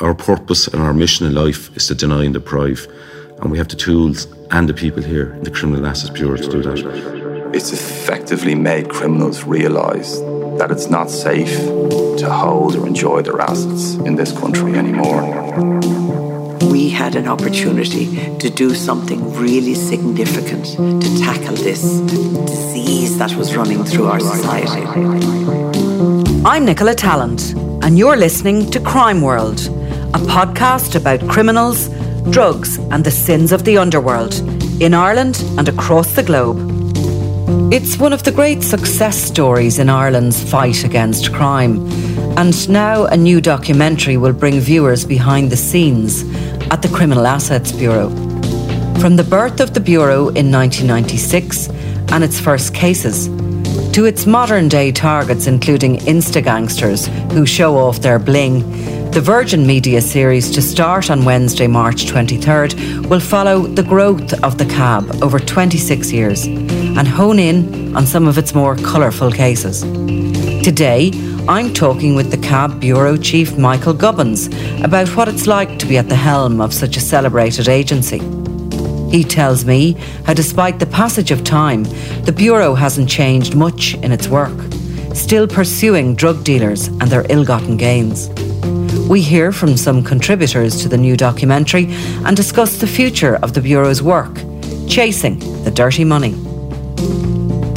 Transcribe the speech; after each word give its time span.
our 0.00 0.14
purpose 0.14 0.66
and 0.66 0.82
our 0.82 0.94
mission 0.94 1.26
in 1.26 1.34
life 1.34 1.74
is 1.76 1.86
to 1.88 1.94
deny 1.94 2.24
and 2.24 2.34
deprive. 2.34 2.86
And 3.40 3.50
we 3.50 3.58
have 3.58 3.68
the 3.68 3.76
tools 3.76 4.26
and 4.50 4.68
the 4.68 4.74
people 4.74 5.02
here 5.02 5.32
in 5.34 5.44
the 5.44 5.50
Criminal 5.50 5.86
Assets 5.86 6.10
Bureau 6.10 6.36
to 6.36 6.50
do 6.50 6.62
that. 6.62 7.50
It's 7.54 7.72
effectively 7.72 8.54
made 8.54 8.88
criminals 8.88 9.44
realise 9.44 10.18
that 10.58 10.70
it's 10.70 10.88
not 10.88 11.10
safe 11.10 11.54
to 12.18 12.30
hold 12.30 12.76
or 12.76 12.86
enjoy 12.86 13.22
their 13.22 13.40
assets 13.40 13.94
in 14.06 14.14
this 14.14 14.32
country 14.32 14.74
anymore. 14.74 15.22
We 16.70 16.90
had 16.90 17.16
an 17.16 17.26
opportunity 17.26 18.38
to 18.38 18.50
do 18.50 18.74
something 18.74 19.34
really 19.34 19.74
significant 19.74 20.66
to 21.02 21.18
tackle 21.18 21.56
this 21.56 21.82
disease 22.46 23.18
that 23.18 23.34
was 23.34 23.56
running 23.56 23.84
through 23.84 24.06
our 24.06 24.20
society. 24.20 24.82
I'm 26.44 26.64
Nicola 26.64 26.94
Tallant, 26.94 27.54
and 27.82 27.98
you're 27.98 28.16
listening 28.16 28.70
to 28.70 28.80
Crime 28.80 29.20
World 29.20 29.79
a 30.14 30.18
podcast 30.18 30.96
about 30.96 31.28
criminals, 31.28 31.88
drugs, 32.30 32.78
and 32.90 33.04
the 33.04 33.10
sins 33.12 33.52
of 33.52 33.64
the 33.64 33.78
underworld 33.78 34.34
in 34.82 34.92
Ireland 34.92 35.44
and 35.56 35.68
across 35.68 36.16
the 36.16 36.24
globe. 36.24 36.58
It's 37.72 37.96
one 37.96 38.12
of 38.12 38.24
the 38.24 38.32
great 38.32 38.64
success 38.64 39.16
stories 39.16 39.78
in 39.78 39.88
Ireland's 39.88 40.42
fight 40.42 40.82
against 40.82 41.32
crime, 41.32 41.86
and 42.36 42.68
now 42.68 43.04
a 43.04 43.16
new 43.16 43.40
documentary 43.40 44.16
will 44.16 44.32
bring 44.32 44.58
viewers 44.58 45.04
behind 45.04 45.52
the 45.52 45.56
scenes 45.56 46.24
at 46.72 46.82
the 46.82 46.88
Criminal 46.88 47.28
Assets 47.28 47.70
Bureau. 47.70 48.10
From 48.98 49.14
the 49.14 49.26
birth 49.28 49.60
of 49.60 49.74
the 49.74 49.80
Bureau 49.80 50.28
in 50.30 50.50
1996 50.50 51.68
and 52.10 52.24
its 52.24 52.40
first 52.40 52.74
cases, 52.74 53.28
to 53.92 54.04
its 54.04 54.26
modern 54.26 54.68
day 54.68 54.90
targets, 54.90 55.46
including 55.46 55.98
insta 55.98 56.42
gangsters 56.42 57.06
who 57.32 57.46
show 57.46 57.76
off 57.76 58.00
their 58.00 58.18
bling 58.18 58.62
the 59.12 59.20
Virgin 59.20 59.66
Media 59.66 60.00
series 60.00 60.52
to 60.52 60.62
start 60.62 61.10
on 61.10 61.24
Wednesday, 61.24 61.66
March 61.66 62.04
23rd, 62.04 63.06
will 63.08 63.18
follow 63.18 63.62
the 63.62 63.82
growth 63.82 64.32
of 64.44 64.56
the 64.56 64.64
cab 64.64 65.20
over 65.20 65.40
26 65.40 66.12
years 66.12 66.44
and 66.44 67.08
hone 67.08 67.40
in 67.40 67.96
on 67.96 68.06
some 68.06 68.28
of 68.28 68.38
its 68.38 68.54
more 68.54 68.76
colourful 68.76 69.32
cases. 69.32 69.82
Today, 70.62 71.10
I'm 71.48 71.74
talking 71.74 72.14
with 72.14 72.30
the 72.30 72.38
Cab 72.38 72.78
Bureau 72.78 73.16
Chief 73.16 73.58
Michael 73.58 73.94
Gubbins 73.94 74.46
about 74.80 75.08
what 75.16 75.26
it's 75.26 75.48
like 75.48 75.80
to 75.80 75.86
be 75.86 75.98
at 75.98 76.08
the 76.08 76.14
helm 76.14 76.60
of 76.60 76.72
such 76.72 76.96
a 76.96 77.00
celebrated 77.00 77.68
agency. 77.68 78.20
He 79.10 79.24
tells 79.24 79.64
me 79.64 79.94
how, 80.24 80.34
despite 80.34 80.78
the 80.78 80.86
passage 80.86 81.32
of 81.32 81.42
time, 81.42 81.82
the 82.22 82.34
Bureau 82.36 82.74
hasn't 82.74 83.08
changed 83.08 83.56
much 83.56 83.94
in 83.94 84.12
its 84.12 84.28
work, 84.28 84.56
still 85.14 85.48
pursuing 85.48 86.14
drug 86.14 86.44
dealers 86.44 86.86
and 86.86 87.08
their 87.08 87.26
ill 87.28 87.44
gotten 87.44 87.76
gains. 87.76 88.30
We 89.10 89.22
hear 89.22 89.50
from 89.50 89.76
some 89.76 90.04
contributors 90.04 90.80
to 90.82 90.88
the 90.88 90.96
new 90.96 91.16
documentary 91.16 91.86
and 92.24 92.36
discuss 92.36 92.78
the 92.78 92.86
future 92.86 93.34
of 93.42 93.54
the 93.54 93.60
Bureau's 93.60 94.00
work, 94.00 94.32
chasing 94.86 95.40
the 95.64 95.72
dirty 95.72 96.04
money. 96.04 96.30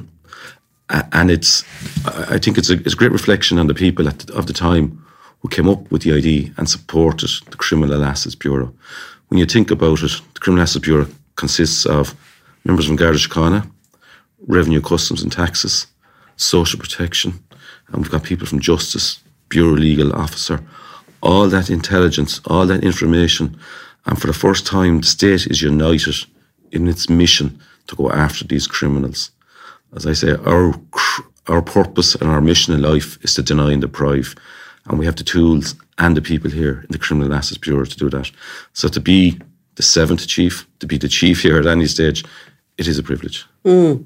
and 0.90 1.30
it's 1.30 1.64
I 2.06 2.38
think 2.38 2.58
it's 2.58 2.70
a, 2.70 2.74
it's 2.74 2.94
a 2.94 2.96
great 2.96 3.12
reflection 3.12 3.58
on 3.58 3.66
the 3.66 3.74
people 3.74 4.04
the, 4.04 4.34
of 4.34 4.46
the 4.46 4.52
time 4.52 5.04
who 5.40 5.48
came 5.48 5.68
up 5.68 5.90
with 5.90 6.02
the 6.02 6.12
idea 6.12 6.50
and 6.56 6.68
supported 6.68 7.30
the 7.50 7.56
Criminal 7.56 8.04
Assets 8.04 8.34
Bureau. 8.34 8.72
When 9.28 9.38
you 9.38 9.46
think 9.46 9.70
about 9.70 10.02
it, 10.02 10.20
the 10.34 10.40
Criminal 10.40 10.62
Assets 10.62 10.84
Bureau 10.84 11.06
consists 11.36 11.86
of 11.86 12.14
members 12.64 12.86
from 12.86 12.96
Garda 12.96 13.18
Síochána, 13.18 13.70
Revenue, 14.46 14.80
Customs 14.80 15.22
and 15.22 15.30
Taxes, 15.30 15.86
Social 16.36 16.80
Protection, 16.80 17.34
and 17.88 18.02
we've 18.02 18.10
got 18.10 18.24
people 18.24 18.46
from 18.46 18.60
Justice, 18.60 19.20
Bureau 19.48 19.74
Legal 19.74 20.12
Officer, 20.14 20.60
all 21.22 21.48
that 21.48 21.70
intelligence, 21.70 22.40
all 22.46 22.66
that 22.66 22.82
information. 22.82 23.58
And 24.06 24.20
for 24.20 24.26
the 24.26 24.32
first 24.32 24.66
time, 24.66 25.00
the 25.00 25.06
state 25.06 25.46
is 25.46 25.62
united 25.62 26.16
in 26.72 26.88
its 26.88 27.08
mission 27.08 27.60
to 27.86 27.96
go 27.96 28.10
after 28.10 28.44
these 28.44 28.66
criminals 28.66 29.30
as 29.94 30.06
I 30.06 30.12
say, 30.12 30.32
our 30.32 30.74
our 31.46 31.62
purpose 31.62 32.14
and 32.14 32.30
our 32.30 32.42
mission 32.42 32.74
in 32.74 32.82
life 32.82 33.18
is 33.22 33.34
to 33.34 33.42
deny 33.42 33.72
and 33.72 33.80
deprive, 33.80 34.34
and 34.86 34.98
we 34.98 35.06
have 35.06 35.16
the 35.16 35.24
tools 35.24 35.74
and 35.96 36.16
the 36.16 36.22
people 36.22 36.50
here 36.50 36.80
in 36.80 36.90
the 36.90 36.98
Criminal 36.98 37.34
Assets 37.34 37.58
Bureau 37.58 37.84
to 37.84 37.96
do 37.96 38.10
that. 38.10 38.30
So 38.74 38.88
to 38.88 39.00
be 39.00 39.38
the 39.76 39.82
seventh 39.82 40.26
chief, 40.26 40.66
to 40.80 40.86
be 40.86 40.98
the 40.98 41.08
chief 41.08 41.42
here 41.42 41.58
at 41.58 41.66
any 41.66 41.86
stage, 41.86 42.24
it 42.76 42.86
is 42.86 42.98
a 42.98 43.02
privilege. 43.02 43.46
Mm. 43.64 44.04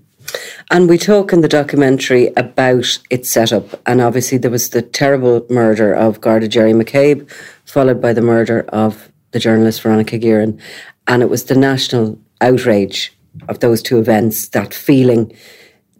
And 0.71 0.89
we 0.89 0.99
talk 0.99 1.33
in 1.33 1.41
the 1.41 1.49
documentary 1.49 2.33
about 2.37 2.99
its 3.11 3.29
setup, 3.29 3.81
and 3.87 4.01
obviously 4.01 4.39
there 4.39 4.51
was 4.51 4.71
the 4.71 4.83
terrible 4.83 5.45
murder 5.51 5.93
of 5.93 6.21
Garda 6.21 6.47
Jerry 6.47 6.73
McCabe, 6.73 7.29
followed 7.65 8.01
by 8.01 8.13
the 8.13 8.23
murder 8.23 8.65
of 8.69 9.11
the 9.33 9.41
journalist 9.41 9.83
Veronica 9.83 10.19
Guerin, 10.19 10.61
and 11.09 11.23
it 11.23 11.29
was 11.29 11.45
the 11.45 11.57
national 11.57 12.19
outrage 12.41 13.13
of 13.49 13.59
those 13.61 13.83
two 13.83 13.99
events, 13.99 14.49
that 14.49 14.73
feeling 14.73 15.33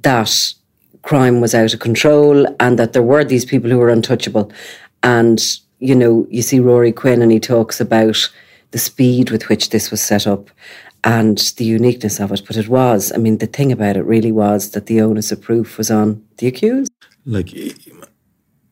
that 0.03 0.55
crime 1.03 1.41
was 1.41 1.55
out 1.55 1.75
of 1.75 1.81
control 1.81 2.47
and 2.61 2.79
that 2.79 2.93
there 2.93 3.03
were 3.03 3.25
these 3.25 3.45
people 3.45 3.71
who 3.71 3.79
were 3.79 3.89
untouchable. 3.89 4.53
And, 5.03 5.43
you 5.81 5.95
know, 5.95 6.27
you 6.31 6.43
see 6.43 6.61
Ruairi 6.61 6.95
Quinn 6.95 7.23
and 7.23 7.33
he 7.33 7.41
talks 7.41 7.81
about 7.81 8.31
the 8.71 8.79
speed 8.79 9.31
with 9.31 9.49
which 9.49 9.71
this 9.71 9.91
was 9.91 10.01
set 10.01 10.27
up 10.27 10.51
and 11.05 11.39
the 11.57 11.65
uniqueness 11.65 12.21
of 12.21 12.31
it. 12.33 12.43
But 12.47 12.57
it 12.57 12.69
was, 12.69 13.13
I 13.13 13.19
mean, 13.19 13.39
the 13.39 13.47
thing 13.47 13.73
about 13.73 13.97
it 13.97 14.05
really 14.05 14.33
was 14.33 14.71
that 14.71 14.87
the 14.87 15.01
onus 15.01 15.33
of 15.33 15.41
proof 15.41 15.79
was 15.79 15.91
on 15.91 16.25
the 16.39 16.47
accused. 16.47 16.93
Like, 17.27 17.53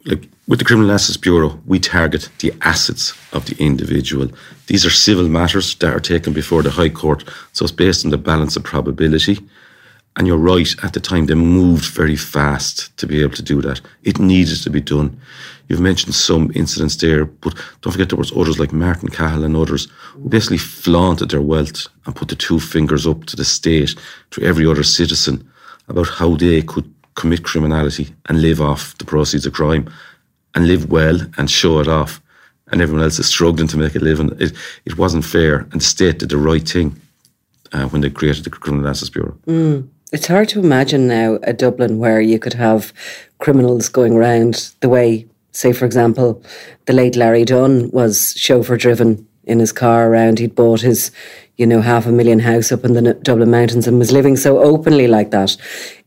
like 0.04 0.28
with 0.46 0.58
the 0.58 0.64
Criminal 0.64 0.92
Assets 0.92 1.16
Bureau, 1.16 1.60
we 1.66 1.78
target 1.78 2.28
the 2.38 2.52
assets 2.62 3.12
of 3.32 3.46
the 3.46 3.56
individual. 3.58 4.28
These 4.66 4.86
are 4.86 4.90
civil 4.90 5.28
matters 5.28 5.74
that 5.76 5.94
are 5.94 6.00
taken 6.00 6.32
before 6.32 6.62
the 6.62 6.70
High 6.70 6.88
Court, 6.88 7.24
so 7.52 7.64
it's 7.64 7.72
based 7.72 8.04
on 8.04 8.10
the 8.10 8.18
balance 8.18 8.56
of 8.56 8.64
probability. 8.64 9.38
And 10.16 10.26
you're 10.26 10.36
right, 10.36 10.74
at 10.82 10.92
the 10.92 11.00
time 11.00 11.26
they 11.26 11.34
moved 11.34 11.86
very 11.94 12.16
fast 12.16 12.96
to 12.98 13.06
be 13.06 13.22
able 13.22 13.36
to 13.36 13.42
do 13.42 13.62
that. 13.62 13.80
It 14.02 14.18
needed 14.18 14.62
to 14.62 14.70
be 14.70 14.80
done. 14.80 15.18
You've 15.68 15.80
mentioned 15.80 16.14
some 16.14 16.50
incidents 16.54 16.96
there, 16.96 17.24
but 17.24 17.54
don't 17.80 17.92
forget 17.92 18.08
there 18.08 18.18
was 18.18 18.36
others 18.36 18.58
like 18.58 18.72
Martin 18.72 19.08
Cahill 19.08 19.44
and 19.44 19.56
others 19.56 19.86
who 20.14 20.28
basically 20.28 20.58
flaunted 20.58 21.30
their 21.30 21.40
wealth 21.40 21.86
and 22.06 22.16
put 22.16 22.28
the 22.28 22.34
two 22.34 22.58
fingers 22.58 23.06
up 23.06 23.24
to 23.26 23.36
the 23.36 23.44
state, 23.44 23.94
to 24.30 24.42
every 24.42 24.66
other 24.66 24.82
citizen, 24.82 25.48
about 25.88 26.08
how 26.08 26.34
they 26.34 26.60
could 26.62 26.92
commit 27.14 27.44
criminality 27.44 28.08
and 28.26 28.42
live 28.42 28.60
off 28.60 28.98
the 28.98 29.04
proceeds 29.04 29.46
of 29.46 29.52
crime 29.52 29.88
and 30.54 30.66
live 30.66 30.90
well 30.90 31.20
and 31.38 31.48
show 31.50 31.78
it 31.78 31.86
off. 31.86 32.20
And 32.72 32.80
everyone 32.80 33.04
else 33.04 33.18
is 33.18 33.28
struggling 33.28 33.68
to 33.68 33.76
make 33.76 33.94
a 33.94 34.00
living. 34.00 34.30
It, 34.40 34.52
it 34.84 34.98
wasn't 34.98 35.24
fair. 35.24 35.60
And 35.70 35.80
the 35.80 35.84
state 35.84 36.18
did 36.18 36.30
the 36.30 36.36
right 36.36 36.68
thing 36.68 37.00
uh, 37.72 37.86
when 37.88 38.02
they 38.02 38.10
created 38.10 38.44
the 38.44 38.50
Criminal 38.50 38.88
Assets 38.88 39.10
Bureau. 39.10 39.36
Mm. 39.46 39.88
It's 40.12 40.26
hard 40.26 40.48
to 40.50 40.60
imagine 40.60 41.06
now 41.06 41.38
a 41.44 41.52
Dublin 41.52 41.98
where 41.98 42.20
you 42.20 42.38
could 42.38 42.54
have 42.54 42.92
criminals 43.38 43.88
going 43.88 44.14
around 44.14 44.74
the 44.80 44.88
way, 44.88 45.26
say, 45.52 45.72
for 45.72 45.84
example, 45.84 46.42
the 46.86 46.92
late 46.92 47.14
Larry 47.14 47.44
Dunne 47.44 47.90
was 47.90 48.34
chauffeur 48.36 48.76
driven 48.76 49.26
in 49.44 49.60
his 49.60 49.72
car 49.72 50.08
around. 50.08 50.40
He'd 50.40 50.56
bought 50.56 50.80
his, 50.80 51.12
you 51.58 51.66
know, 51.66 51.80
half 51.80 52.06
a 52.06 52.12
million 52.12 52.40
house 52.40 52.72
up 52.72 52.84
in 52.84 52.94
the 52.94 53.14
Dublin 53.14 53.52
Mountains 53.52 53.86
and 53.86 54.00
was 54.00 54.10
living 54.10 54.36
so 54.36 54.58
openly 54.58 55.06
like 55.06 55.30
that. 55.30 55.56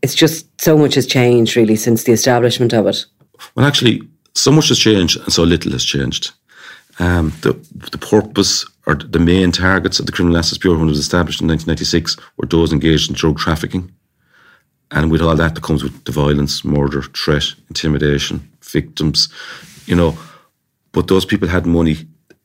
It's 0.02 0.14
just 0.14 0.60
so 0.60 0.76
much 0.76 0.94
has 0.96 1.06
changed 1.06 1.56
really 1.56 1.76
since 1.76 2.04
the 2.04 2.12
establishment 2.12 2.74
of 2.74 2.86
it. 2.86 3.06
Well, 3.54 3.66
actually, 3.66 4.02
so 4.34 4.52
much 4.52 4.68
has 4.68 4.78
changed 4.78 5.18
and 5.18 5.32
so 5.32 5.44
little 5.44 5.72
has 5.72 5.84
changed. 5.84 6.30
Um, 6.98 7.32
the 7.40 7.54
the 7.90 7.98
purpose 7.98 8.66
or 8.86 8.94
the 8.94 9.18
main 9.18 9.50
targets 9.50 9.98
of 9.98 10.06
the 10.06 10.12
Criminal 10.12 10.36
Assets 10.36 10.58
Bureau 10.58 10.78
when 10.78 10.88
it 10.88 10.90
was 10.90 10.98
established 10.98 11.40
in 11.40 11.48
1996 11.48 12.16
were 12.36 12.46
those 12.46 12.72
engaged 12.72 13.08
in 13.10 13.16
drug 13.16 13.38
trafficking 13.38 13.92
And 14.90 15.10
with 15.10 15.22
all 15.22 15.36
that, 15.36 15.54
that 15.54 15.62
comes 15.62 15.82
with 15.82 16.04
the 16.04 16.12
violence, 16.12 16.64
murder, 16.64 17.02
threat, 17.02 17.44
intimidation, 17.68 18.48
victims, 18.62 19.28
you 19.86 19.96
know. 19.96 20.16
But 20.92 21.08
those 21.08 21.24
people 21.24 21.48
had 21.48 21.66
money, 21.66 21.96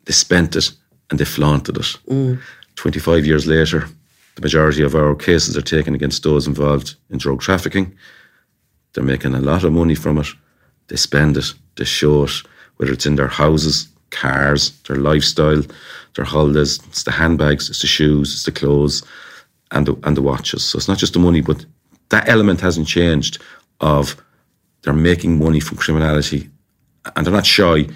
they 0.06 0.14
spent 0.14 0.56
it, 0.56 0.72
and 1.10 1.20
they 1.20 1.26
flaunted 1.26 1.78
it. 1.78 1.98
Mm. 2.08 2.42
25 2.76 3.26
years 3.26 3.46
later, 3.46 3.88
the 4.36 4.42
majority 4.42 4.84
of 4.84 4.96
our 4.96 5.16
cases 5.16 5.58
are 5.58 5.62
taken 5.62 5.94
against 5.94 6.24
those 6.24 6.48
involved 6.48 6.96
in 7.10 7.18
drug 7.18 7.42
trafficking. 7.42 7.94
They're 8.94 9.04
making 9.04 9.36
a 9.36 9.42
lot 9.42 9.64
of 9.64 9.74
money 9.74 9.96
from 9.96 10.18
it. 10.18 10.28
They 10.88 10.96
spend 10.96 11.38
it, 11.38 11.54
they 11.76 11.86
show 11.86 12.24
it, 12.24 12.32
whether 12.78 12.94
it's 12.94 13.06
in 13.06 13.16
their 13.16 13.28
houses, 13.28 13.90
cars, 14.10 14.72
their 14.88 14.96
lifestyle, 14.96 15.62
their 16.16 16.26
holidays, 16.26 16.80
it's 16.88 17.04
the 17.04 17.12
handbags, 17.12 17.70
it's 17.70 17.82
the 17.82 17.88
shoes, 17.88 18.34
it's 18.34 18.44
the 18.44 18.52
clothes, 18.52 19.04
and 19.72 19.86
the, 19.86 19.96
and 20.04 20.18
the 20.18 20.22
watches. 20.22 20.64
So 20.64 20.78
it's 20.78 20.88
not 20.88 20.98
just 20.98 21.14
the 21.14 21.20
money, 21.20 21.42
but 21.42 21.66
that 22.10 22.28
element 22.28 22.62
hasn't 22.62 22.88
changed 22.88 23.42
of 23.82 24.16
they're 24.82 24.94
making 24.94 25.40
money 25.40 25.60
from 25.60 25.78
criminality 25.78 26.50
and 27.16 27.26
they're 27.26 27.34
not 27.34 27.46
shy 27.46 27.88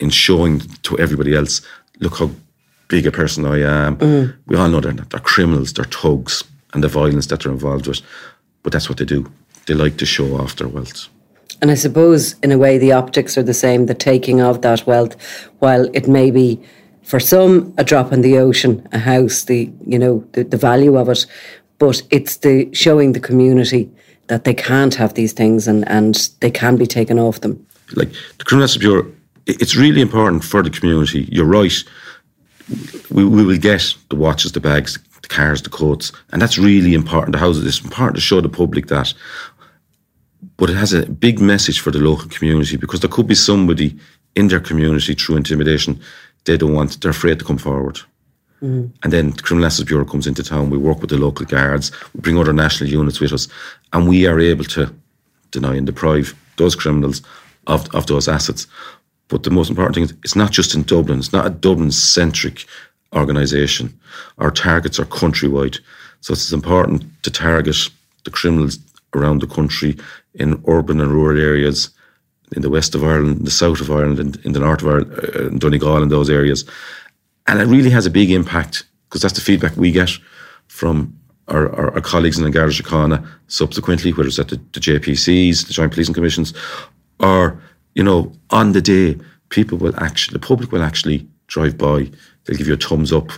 in 0.00 0.10
showing 0.10 0.60
to 0.82 0.98
everybody 0.98 1.34
else, 1.34 1.62
look 2.00 2.18
how 2.18 2.30
big 2.88 3.06
a 3.06 3.10
person 3.10 3.44
I 3.44 3.60
am. 3.62 3.96
Mm. 3.96 4.36
We 4.46 4.56
all 4.56 4.68
know 4.68 4.80
they're 4.80 4.92
not, 4.92 5.10
they're 5.10 5.20
criminals, 5.20 5.72
they're 5.72 5.84
thugs, 5.84 6.44
and 6.74 6.84
the 6.84 6.88
violence 6.88 7.26
that 7.26 7.40
they're 7.40 7.52
involved 7.52 7.86
with. 7.86 8.00
But 8.62 8.72
that's 8.72 8.88
what 8.88 8.98
they 8.98 9.04
do. 9.04 9.30
They 9.66 9.74
like 9.74 9.96
to 9.98 10.06
show 10.06 10.36
off 10.36 10.56
their 10.56 10.68
wealth. 10.68 11.08
And 11.62 11.70
I 11.70 11.74
suppose, 11.74 12.34
in 12.42 12.52
a 12.52 12.58
way, 12.58 12.76
the 12.76 12.92
optics 12.92 13.38
are 13.38 13.42
the 13.42 13.54
same, 13.54 13.86
the 13.86 13.94
taking 13.94 14.42
of 14.42 14.60
that 14.62 14.86
wealth, 14.86 15.16
while 15.60 15.88
it 15.94 16.06
may 16.06 16.30
be 16.30 16.60
for 17.06 17.20
some 17.20 17.72
a 17.78 17.84
drop 17.84 18.12
in 18.12 18.20
the 18.20 18.36
ocean, 18.36 18.86
a 18.92 18.98
house, 18.98 19.44
the 19.44 19.70
you 19.86 19.98
know 19.98 20.24
the, 20.32 20.42
the 20.42 20.56
value 20.56 20.98
of 20.98 21.08
it, 21.08 21.24
but 21.78 22.02
it's 22.10 22.38
the 22.38 22.68
showing 22.74 23.12
the 23.12 23.20
community 23.20 23.88
that 24.26 24.42
they 24.42 24.54
can't 24.54 24.94
have 24.96 25.14
these 25.14 25.32
things 25.32 25.68
and 25.68 25.88
and 25.88 26.14
they 26.40 26.50
can 26.50 26.76
be 26.76 26.86
taken 26.86 27.18
off 27.18 27.40
them. 27.40 27.64
Like 27.94 28.10
the 28.38 28.44
Criminal 28.44 28.78
Bureau, 28.78 29.12
it's 29.46 29.76
really 29.76 30.00
important 30.00 30.44
for 30.44 30.62
the 30.62 30.70
community. 30.70 31.28
You're 31.30 31.52
right. 31.60 31.84
We, 33.10 33.24
we 33.24 33.44
will 33.44 33.58
get 33.58 33.94
the 34.10 34.16
watches, 34.16 34.50
the 34.50 34.60
bags, 34.60 34.98
the 35.22 35.28
cars, 35.28 35.62
the 35.62 35.70
coats, 35.70 36.10
and 36.32 36.42
that's 36.42 36.58
really 36.58 36.94
important. 36.94 37.32
The 37.32 37.38
houses, 37.38 37.64
it's 37.64 37.84
important 37.84 38.16
to 38.16 38.20
show 38.20 38.40
the 38.40 38.48
public 38.48 38.88
that 38.88 39.14
but 40.58 40.70
it 40.70 40.76
has 40.76 40.92
a 40.92 41.06
big 41.06 41.38
message 41.38 41.80
for 41.80 41.90
the 41.90 41.98
local 41.98 42.28
community 42.28 42.76
because 42.76 43.00
there 43.00 43.10
could 43.10 43.26
be 43.26 43.34
somebody 43.34 43.96
in 44.36 44.48
their 44.48 44.60
community 44.60 45.14
through 45.14 45.36
intimidation 45.36 46.00
they 46.46 46.56
don't 46.56 46.72
want, 46.72 47.00
they're 47.00 47.10
afraid 47.10 47.38
to 47.38 47.44
come 47.44 47.58
forward. 47.58 48.00
Mm. 48.62 48.90
And 49.02 49.12
then 49.12 49.30
the 49.30 49.42
Criminal 49.42 49.66
Justice 49.66 49.84
Bureau 49.84 50.04
comes 50.04 50.26
into 50.26 50.42
town. 50.42 50.70
We 50.70 50.78
work 50.78 51.00
with 51.00 51.10
the 51.10 51.18
local 51.18 51.44
guards. 51.44 51.92
We 52.14 52.20
bring 52.20 52.38
other 52.38 52.52
national 52.52 52.88
units 52.88 53.20
with 53.20 53.32
us, 53.32 53.48
and 53.92 54.08
we 54.08 54.26
are 54.26 54.40
able 54.40 54.64
to 54.64 54.94
deny 55.50 55.74
and 55.74 55.86
deprive 55.86 56.34
those 56.56 56.74
criminals 56.74 57.22
of, 57.66 57.94
of 57.94 58.06
those 58.06 58.28
assets. 58.28 58.66
But 59.28 59.42
the 59.42 59.50
most 59.50 59.68
important 59.68 59.94
thing 59.94 60.04
is 60.04 60.14
it's 60.24 60.36
not 60.36 60.52
just 60.52 60.74
in 60.74 60.84
Dublin. 60.84 61.18
It's 61.18 61.32
not 61.32 61.46
a 61.46 61.50
Dublin-centric 61.50 62.64
organisation. 63.14 63.98
Our 64.38 64.50
targets 64.50 64.98
are 64.98 65.04
countrywide, 65.04 65.80
so 66.20 66.32
it's 66.32 66.52
important 66.52 67.04
to 67.24 67.30
target 67.30 67.76
the 68.24 68.30
criminals 68.30 68.78
around 69.14 69.40
the 69.40 69.46
country 69.46 69.96
in 70.34 70.62
urban 70.66 71.00
and 71.00 71.10
rural 71.10 71.40
areas, 71.40 71.90
in 72.54 72.62
the 72.62 72.70
west 72.70 72.94
of 72.94 73.02
Ireland, 73.02 73.44
the 73.44 73.50
south 73.50 73.80
of 73.80 73.90
Ireland, 73.90 74.18
and 74.18 74.36
in 74.44 74.52
the 74.52 74.60
north 74.60 74.82
of 74.82 74.88
Ireland, 74.88 75.12
uh, 75.12 75.48
in 75.48 75.58
Donegal, 75.58 76.02
and 76.02 76.10
those 76.10 76.30
areas. 76.30 76.64
And 77.46 77.60
it 77.60 77.66
really 77.66 77.90
has 77.90 78.06
a 78.06 78.10
big 78.10 78.30
impact 78.30 78.84
because 79.08 79.22
that's 79.22 79.34
the 79.34 79.40
feedback 79.40 79.76
we 79.76 79.90
get 79.92 80.10
from 80.68 81.16
our, 81.48 81.72
our, 81.76 81.94
our 81.94 82.00
colleagues 82.00 82.38
in 82.38 82.44
the 82.44 82.50
Garda 82.50 82.72
Síochána 82.72 83.26
subsequently, 83.48 84.12
whether 84.12 84.28
it's 84.28 84.38
at 84.38 84.48
the, 84.48 84.56
the 84.72 84.80
JPCs, 84.80 85.66
the 85.66 85.72
Joint 85.72 85.92
Policing 85.92 86.14
Commissions, 86.14 86.52
or, 87.20 87.60
you 87.94 88.02
know, 88.02 88.32
on 88.50 88.72
the 88.72 88.82
day, 88.82 89.16
people 89.48 89.78
will 89.78 89.98
actually, 90.02 90.34
the 90.34 90.46
public 90.46 90.72
will 90.72 90.82
actually 90.82 91.26
drive 91.46 91.78
by, 91.78 92.10
they'll 92.44 92.56
give 92.56 92.66
you 92.66 92.74
a 92.74 92.76
thumbs 92.76 93.12
up, 93.12 93.30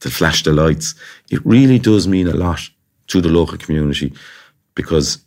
they'll 0.00 0.12
flash 0.12 0.42
the 0.44 0.52
lights. 0.52 0.94
It 1.30 1.44
really 1.44 1.78
does 1.78 2.06
mean 2.06 2.28
a 2.28 2.34
lot 2.34 2.60
to 3.08 3.20
the 3.20 3.28
local 3.28 3.58
community 3.58 4.12
because 4.74 5.18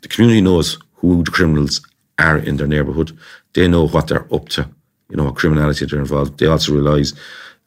the 0.00 0.08
community 0.08 0.40
knows 0.40 0.78
who 0.94 1.22
the 1.22 1.30
criminals 1.30 1.80
are 2.18 2.38
in 2.38 2.56
their 2.56 2.66
neighbourhood. 2.66 3.16
They 3.52 3.68
know 3.68 3.86
what 3.86 4.08
they're 4.08 4.32
up 4.34 4.48
to, 4.50 4.68
you 5.08 5.16
know, 5.16 5.24
what 5.24 5.36
criminality 5.36 5.86
they're 5.86 5.98
involved. 5.98 6.38
They 6.38 6.46
also 6.46 6.72
realise 6.72 7.14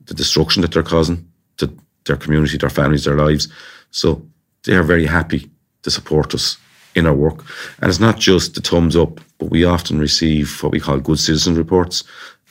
the 0.06 0.14
destruction 0.14 0.62
that 0.62 0.72
they're 0.72 0.84
causing 0.84 1.28
to 1.58 1.74
their 2.06 2.18
community, 2.18 2.58
their 2.58 2.70
families, 2.70 3.06
their 3.06 3.16
lives. 3.16 3.48
So 3.92 4.26
they 4.64 4.76
are 4.76 4.84
very 4.84 5.06
happy 5.06 5.50
to 5.84 5.92
support 5.92 6.34
us 6.34 6.58
in 6.96 7.06
our 7.06 7.14
work. 7.14 7.46
And 7.80 7.90
it's 7.90 8.00
not 8.00 8.20
just 8.20 8.56
the 8.56 8.62
thumbs 8.62 8.96
up, 8.96 9.20
but 9.38 9.50
we 9.50 9.64
often 9.64 10.00
receive 10.00 10.62
what 10.62 10.72
we 10.72 10.80
call 10.80 11.00
good 11.00 11.20
citizen 11.20 11.56
reports. 11.56 12.04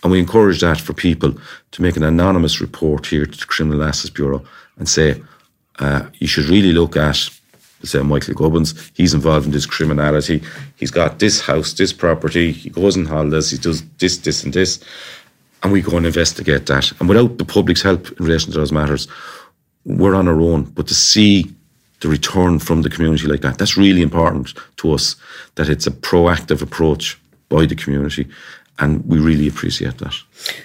And 0.03 0.11
we 0.11 0.19
encourage 0.19 0.61
that 0.61 0.81
for 0.81 0.95
people 0.95 1.35
to 1.73 1.83
make 1.83 1.97
an 1.97 2.03
anonymous 2.03 2.61
report 2.61 3.07
here 3.07 3.27
to 3.27 3.39
the 3.39 3.47
Criminal 3.47 3.85
Assets 3.85 4.11
Bureau 4.11 4.43
and 4.79 4.89
say, 4.89 5.23
uh, 5.79 6.07
you 6.15 6.27
should 6.27 6.47
really 6.47 6.73
look 6.73 6.97
at 6.97 7.29
say 7.87 8.03
Michael 8.03 8.35
Gubbins, 8.35 8.91
he's 8.95 9.15
involved 9.15 9.47
in 9.47 9.53
this 9.53 9.67
criminality. 9.67 10.43
He's 10.77 10.91
got 10.91 11.19
this 11.19 11.41
house, 11.41 11.73
this 11.73 11.93
property. 11.93 12.53
He 12.53 12.71
goes 12.71 12.97
on 12.97 13.07
holidays. 13.07 13.51
He 13.51 13.59
does 13.59 13.83
this, 13.99 14.19
this, 14.19 14.45
and 14.45 14.53
this, 14.53 14.83
and 15.63 15.73
we 15.73 15.83
go 15.83 15.97
and 15.97 16.07
investigate 16.07 16.67
that. 16.67 16.93
And 17.01 17.09
without 17.09 17.39
the 17.39 17.45
public's 17.45 17.83
help 17.83 18.09
in 18.19 18.25
relation 18.25 18.53
to 18.53 18.59
those 18.59 18.73
matters, 18.73 19.09
we're 19.85 20.15
on 20.15 20.29
our 20.29 20.41
own. 20.41 20.65
But 20.65 20.89
to 20.89 20.95
see 20.95 21.53
the 22.01 22.09
return 22.09 22.59
from 22.59 22.83
the 22.83 22.91
community 22.91 23.27
like 23.27 23.43
that, 23.43 23.59
that's 23.59 23.77
really 23.77 24.03
important 24.03 24.55
to 24.77 24.93
us. 24.93 25.17
That 25.57 25.69
it's 25.69 25.87
a 25.87 25.91
proactive 25.91 26.63
approach 26.63 27.19
by 27.49 27.67
the 27.67 27.75
community. 27.75 28.27
And 28.79 29.05
we 29.07 29.19
really 29.19 29.47
appreciate 29.47 29.99
that. 29.99 30.15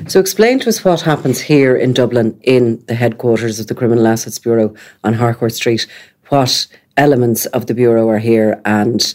So, 0.08 0.22
explain 0.22 0.60
to 0.60 0.70
us 0.70 0.86
what 0.86 1.02
happens 1.02 1.42
here 1.42 1.76
in 1.76 1.92
Dublin 1.92 2.40
in 2.44 2.82
the 2.86 2.96
headquarters 2.96 3.60
of 3.60 3.68
the 3.68 3.76
Criminal 3.76 4.08
Assets 4.08 4.40
Bureau 4.40 4.74
on 5.04 5.14
Harcourt 5.14 5.54
Street. 5.54 5.86
What 6.30 6.68
elements 6.98 7.46
of 7.48 7.66
the 7.66 7.74
Bureau 7.74 8.10
are 8.10 8.20
here, 8.20 8.62
and 8.66 9.14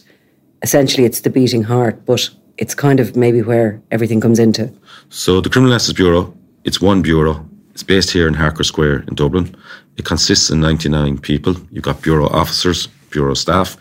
essentially 0.63 1.05
it's 1.05 1.21
the 1.21 1.31
beating 1.31 1.63
heart, 1.63 2.05
but 2.05 2.31
it's 2.59 2.75
kind 2.75 3.01
of 3.01 3.17
maybe 3.17 3.43
where 3.43 3.81
everything 3.91 4.21
comes 4.21 4.39
into. 4.39 4.73
So, 5.09 5.41
the 5.41 5.49
Criminal 5.49 5.75
Justice 5.75 5.95
Bureau, 5.95 6.35
it's 6.65 6.81
one 6.81 7.03
bureau. 7.03 7.47
It's 7.73 7.83
based 7.83 8.11
here 8.11 8.29
in 8.29 8.35
Harcourt 8.35 8.67
Square 8.67 9.05
in 9.09 9.15
Dublin. 9.15 9.55
It 9.97 10.05
consists 10.05 10.51
of 10.51 10.59
99 10.59 11.19
people. 11.19 11.55
You've 11.71 11.85
got 11.85 12.03
bureau 12.03 12.27
officers, 12.29 12.87
bureau 13.11 13.35
staff. 13.35 13.77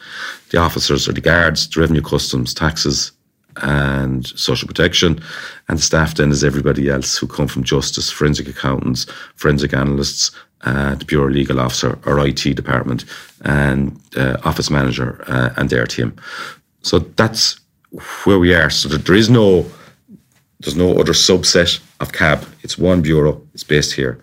The 0.51 0.57
officers 0.57 1.07
are 1.07 1.13
the 1.13 1.21
guards, 1.21 1.67
the 1.67 1.81
revenue 1.81 2.01
customs, 2.01 2.53
taxes, 2.53 3.11
and 3.61 4.25
social 4.27 4.67
protection. 4.67 5.21
And 5.67 5.77
the 5.77 5.83
staff 5.83 6.15
then 6.15 6.31
is 6.31 6.43
everybody 6.43 6.89
else 6.89 7.17
who 7.17 7.27
come 7.27 7.47
from 7.47 7.63
justice, 7.63 8.09
forensic 8.09 8.47
accountants, 8.47 9.05
forensic 9.35 9.73
analysts, 9.73 10.31
uh, 10.61 10.95
the 10.95 11.05
Bureau 11.05 11.29
Legal 11.29 11.59
Officer 11.59 11.97
or 12.05 12.25
IT 12.25 12.55
department, 12.55 13.05
and 13.43 13.99
uh, 14.15 14.37
Office 14.43 14.69
Manager 14.69 15.23
uh, 15.27 15.53
and 15.57 15.69
their 15.69 15.85
team. 15.85 16.15
So 16.81 16.99
that's 16.99 17.59
where 18.23 18.39
we 18.39 18.53
are. 18.53 18.69
So 18.69 18.89
there 18.89 19.15
is 19.15 19.29
no 19.29 19.65
there's 20.61 20.75
no 20.75 20.91
other 20.99 21.13
subset 21.13 21.79
of 22.01 22.11
CAB. 22.11 22.45
It's 22.63 22.77
one 22.77 23.01
bureau. 23.01 23.41
It's 23.53 23.63
based 23.63 23.93
here. 23.93 24.19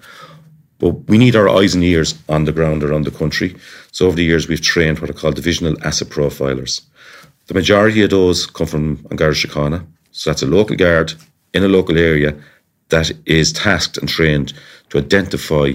But 0.79 0.91
we 1.09 1.17
need 1.17 1.35
our 1.35 1.49
eyes 1.49 1.75
and 1.75 1.83
ears 1.83 2.15
on 2.29 2.45
the 2.45 2.53
ground 2.53 2.85
around 2.85 3.07
the 3.07 3.11
country. 3.11 3.57
So 3.93 4.07
over 4.07 4.17
the 4.17 4.25
years, 4.25 4.47
we've 4.47 4.61
trained 4.61 4.99
what 4.99 5.09
are 5.09 5.15
called 5.15 5.37
divisional 5.37 5.77
asset 5.83 6.09
profilers. 6.09 6.83
The 7.47 7.55
majority 7.55 8.03
of 8.03 8.11
those 8.11 8.47
come 8.47 8.67
from 8.67 8.97
Garda 9.15 9.35
Síochána. 9.35 9.87
So 10.11 10.29
that's 10.29 10.43
a 10.43 10.47
local 10.47 10.77
guard 10.77 11.15
in 11.55 11.65
a 11.65 11.69
local 11.69 11.97
area 11.97 12.37
that 12.91 13.11
is 13.25 13.53
tasked 13.53 13.97
and 13.97 14.09
trained 14.09 14.53
to 14.91 14.99
identify 14.99 15.73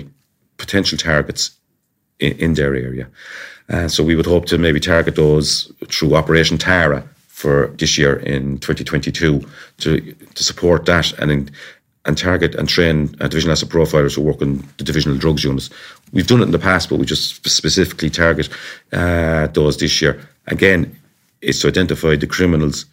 potential 0.57 0.97
targets 0.97 1.51
in, 2.21 2.37
in 2.37 2.53
their 2.53 2.73
area. 2.75 3.07
Uh, 3.69 3.87
so 3.87 4.03
we 4.03 4.15
would 4.15 4.25
hope 4.25 4.45
to 4.45 4.57
maybe 4.57 4.79
target 4.79 5.15
those 5.15 5.71
through 5.87 6.15
Operation 6.15 6.57
Tara 6.57 7.03
for 7.27 7.67
this 7.77 7.97
year 7.97 8.17
in 8.19 8.59
2022 8.59 9.43
to 9.77 10.01
to 10.35 10.43
support 10.43 10.85
that 10.85 11.11
and 11.19 11.31
in, 11.31 11.49
and 12.05 12.17
target 12.17 12.55
and 12.55 12.67
train 12.67 13.15
uh, 13.19 13.27
divisional 13.27 13.53
asset 13.53 13.69
profilers 13.69 14.15
who 14.15 14.21
work 14.21 14.41
in 14.41 14.57
the 14.77 14.83
divisional 14.83 15.17
drugs 15.17 15.43
units. 15.43 15.69
We've 16.13 16.27
done 16.27 16.41
it 16.41 16.45
in 16.45 16.51
the 16.51 16.59
past, 16.59 16.89
but 16.89 16.99
we 16.99 17.05
just 17.05 17.45
specifically 17.45 18.09
target 18.09 18.49
uh, 18.91 19.47
those 19.47 19.77
this 19.77 20.01
year. 20.01 20.19
Again, 20.47 20.95
it's 21.41 21.61
to 21.61 21.67
identify 21.67 22.15
the 22.15 22.27
criminals 22.27 22.85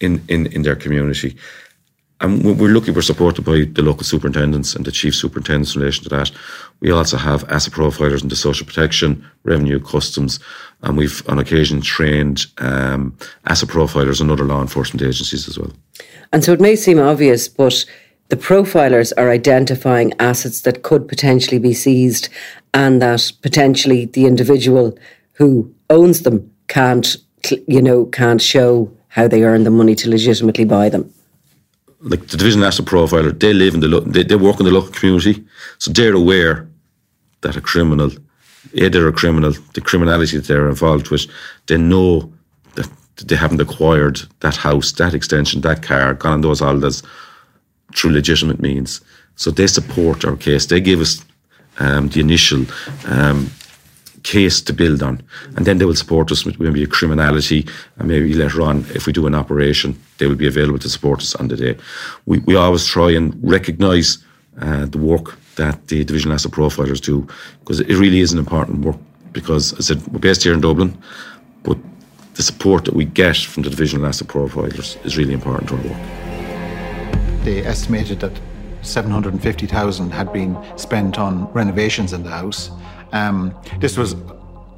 in, 0.00 0.22
in, 0.28 0.46
in 0.46 0.62
their 0.62 0.76
community 0.76 1.36
and 2.20 2.58
we're 2.58 2.72
lucky 2.72 2.90
we're 2.90 3.02
supported 3.02 3.44
by 3.44 3.64
the 3.72 3.82
local 3.82 4.04
superintendents 4.04 4.74
and 4.74 4.84
the 4.84 4.92
chief 4.92 5.14
superintendents 5.14 5.74
in 5.74 5.82
relation 5.82 6.02
to 6.04 6.08
that. 6.10 6.30
We 6.80 6.90
also 6.90 7.18
have 7.18 7.44
asset 7.50 7.74
profilers 7.74 8.22
in 8.22 8.28
the 8.28 8.36
social 8.36 8.66
protection, 8.66 9.26
revenue, 9.44 9.78
customs, 9.80 10.40
and 10.82 10.96
we've 10.96 11.22
on 11.28 11.38
occasion 11.38 11.82
trained 11.82 12.46
um, 12.58 13.16
asset 13.44 13.68
profilers 13.68 14.20
and 14.20 14.30
other 14.30 14.44
law 14.44 14.62
enforcement 14.62 15.02
agencies 15.02 15.46
as 15.46 15.58
well. 15.58 15.72
And 16.32 16.42
so 16.42 16.52
it 16.52 16.60
may 16.60 16.74
seem 16.74 16.98
obvious, 16.98 17.48
but 17.48 17.84
the 18.28 18.36
profilers 18.36 19.12
are 19.16 19.30
identifying 19.30 20.12
assets 20.18 20.62
that 20.62 20.82
could 20.82 21.08
potentially 21.08 21.58
be 21.58 21.74
seized 21.74 22.28
and 22.72 23.00
that 23.02 23.30
potentially 23.42 24.06
the 24.06 24.26
individual 24.26 24.98
who 25.32 25.72
owns 25.90 26.22
them 26.22 26.50
can't, 26.68 27.16
you 27.68 27.82
know, 27.82 28.06
can't 28.06 28.40
show 28.40 28.90
how 29.08 29.28
they 29.28 29.44
earn 29.44 29.64
the 29.64 29.70
money 29.70 29.94
to 29.94 30.10
legitimately 30.10 30.64
buy 30.64 30.88
them. 30.88 31.12
Like 32.08 32.28
the 32.28 32.36
Division 32.36 32.62
Asset 32.62 32.86
Profiler, 32.86 33.38
they 33.38 33.52
live 33.52 33.74
in 33.74 33.80
the, 33.80 34.00
they, 34.00 34.22
they 34.22 34.36
work 34.36 34.60
in 34.60 34.66
the 34.66 34.72
local 34.72 34.92
community, 34.92 35.44
so 35.78 35.90
they're 35.90 36.14
aware 36.14 36.68
that 37.40 37.56
a 37.56 37.60
criminal, 37.60 38.10
yeah, 38.72 38.88
they're 38.88 39.08
a 39.08 39.12
criminal, 39.12 39.52
the 39.74 39.80
criminality 39.80 40.36
that 40.36 40.46
they're 40.46 40.68
involved 40.68 41.10
with, 41.10 41.26
they 41.66 41.76
know 41.76 42.32
that 42.76 42.88
they 43.16 43.36
haven't 43.36 43.60
acquired 43.60 44.20
that 44.40 44.56
house, 44.56 44.92
that 44.92 45.14
extension, 45.14 45.62
that 45.62 45.82
car, 45.82 46.14
gone 46.14 46.34
on 46.34 46.40
those 46.42 46.60
holidays 46.60 47.02
through 47.96 48.12
legitimate 48.12 48.60
means. 48.60 49.00
So 49.36 49.50
they 49.50 49.66
support 49.66 50.24
our 50.24 50.36
case. 50.36 50.66
They 50.66 50.80
give 50.80 51.00
us 51.00 51.24
um, 51.78 52.08
the 52.08 52.20
initial 52.20 52.66
um, 53.06 53.50
case 54.26 54.60
to 54.60 54.72
build 54.72 55.02
on. 55.02 55.22
And 55.56 55.64
then 55.66 55.78
they 55.78 55.84
will 55.84 55.94
support 55.94 56.32
us 56.32 56.44
with 56.44 56.58
maybe 56.58 56.82
a 56.82 56.86
criminality 56.86 57.66
and 57.98 58.08
maybe 58.08 58.34
later 58.34 58.60
on, 58.62 58.84
if 58.94 59.06
we 59.06 59.12
do 59.12 59.26
an 59.26 59.34
operation, 59.34 59.96
they 60.18 60.26
will 60.26 60.36
be 60.36 60.48
available 60.48 60.80
to 60.80 60.88
support 60.88 61.20
us 61.20 61.34
on 61.36 61.48
the 61.48 61.56
day. 61.56 61.76
We, 62.26 62.38
we 62.40 62.56
always 62.56 62.84
try 62.86 63.12
and 63.12 63.38
recognise 63.42 64.18
uh, 64.60 64.86
the 64.86 64.98
work 64.98 65.38
that 65.54 65.86
the 65.88 66.04
division 66.04 66.32
asset 66.32 66.52
profilers 66.52 67.00
do 67.00 67.26
because 67.60 67.80
it 67.80 67.96
really 67.96 68.20
is 68.20 68.32
an 68.32 68.38
important 68.38 68.84
work 68.84 68.96
because 69.32 69.72
as 69.74 69.90
I 69.90 69.94
said, 69.94 70.06
we're 70.08 70.18
based 70.18 70.42
here 70.42 70.54
in 70.54 70.60
Dublin, 70.60 70.96
but 71.62 71.78
the 72.34 72.42
support 72.42 72.84
that 72.86 72.94
we 72.94 73.04
get 73.04 73.36
from 73.36 73.62
the 73.62 73.70
divisional 73.70 74.06
asset 74.06 74.28
profilers 74.28 74.96
is 75.04 75.16
really 75.16 75.34
important 75.34 75.68
to 75.68 75.76
our 75.76 75.82
work. 75.82 77.44
They 77.44 77.64
estimated 77.64 78.20
that 78.20 78.32
750,000 78.82 80.10
had 80.10 80.32
been 80.32 80.56
spent 80.76 81.18
on 81.18 81.52
renovations 81.52 82.12
in 82.12 82.22
the 82.22 82.30
house. 82.30 82.70
Um, 83.16 83.54
this 83.78 83.96
was 83.96 84.14